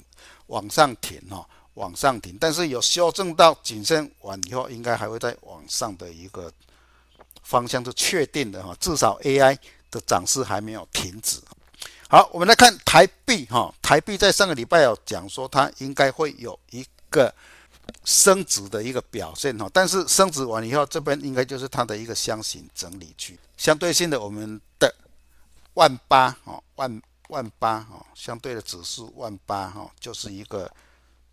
[0.47, 6.51] 往上挺哈，往上挺，但是有修正到颈线完以后，应该还会再往上的一个。
[7.47, 9.55] 方向是确定的哈，至少 AI
[9.91, 11.39] 的涨势还没有停止。
[12.09, 17.31] 好，我们来看台币哈，台币在上个礼拜有讲说它应该会有一个
[18.05, 24.93] 升值的一个表现哈，但是升值完以后，这边应该就是它的一个箱型整理区，相对性的我们的
[25.73, 30.71] 万八哈，万万八哈，相对的指数万八哈，就是一个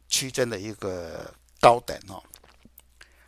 [0.09, 2.23] 区间的一个高点哈。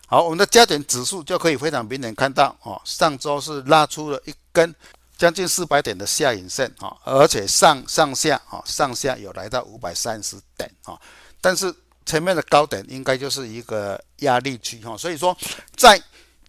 [0.06, 4.74] 好，我们的加权指数就可以非常明显看到，哦，上周是拉出了一根
[5.16, 11.00] 将近四百点的下影线，哈，而且上上下，哈，上下有来到五百三十点，哈，
[11.40, 11.74] 但是
[12.06, 15.36] 前面的高点应该就是一个压力区，哈，所以说
[15.76, 16.00] 在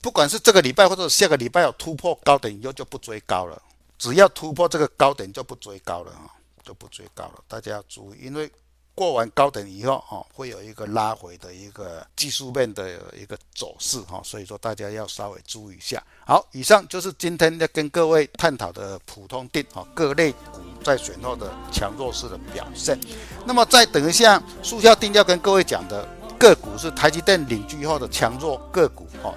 [0.02, 3.62] 不管是这个礼拜或者下个礼拜有突破高点以后就不追高了，
[3.98, 6.30] 只要突破这个高点就不追高了，哈，
[6.64, 8.52] 就不追高了，大家要注意，因为
[8.96, 16.02] 过完高点以后，哈，会有一个拉回的一个技术面的一个走势，哈，所以说大家要稍微注意一下。
[16.26, 22.98] 好，以上就是今天要跟各位探讨的普通定，哈，各类股在选后的强弱势的表现。
[23.46, 26.08] 那么再等一下，速效定要跟各位讲的
[26.40, 29.36] 个股是台积电领军后的强弱个股，哈，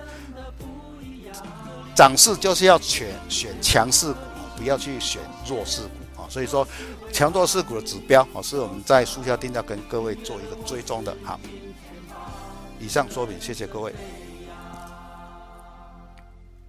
[1.96, 4.20] 涨势就是要选选强势股，
[4.56, 5.90] 不要去选弱势股，
[6.28, 6.66] 所以说。
[7.10, 11.16] 强弱势股的指标哦，是我们在速效定价跟各位做一个追踪的。
[11.24, 11.40] 好，
[12.78, 13.92] 以上说明，谢谢各位。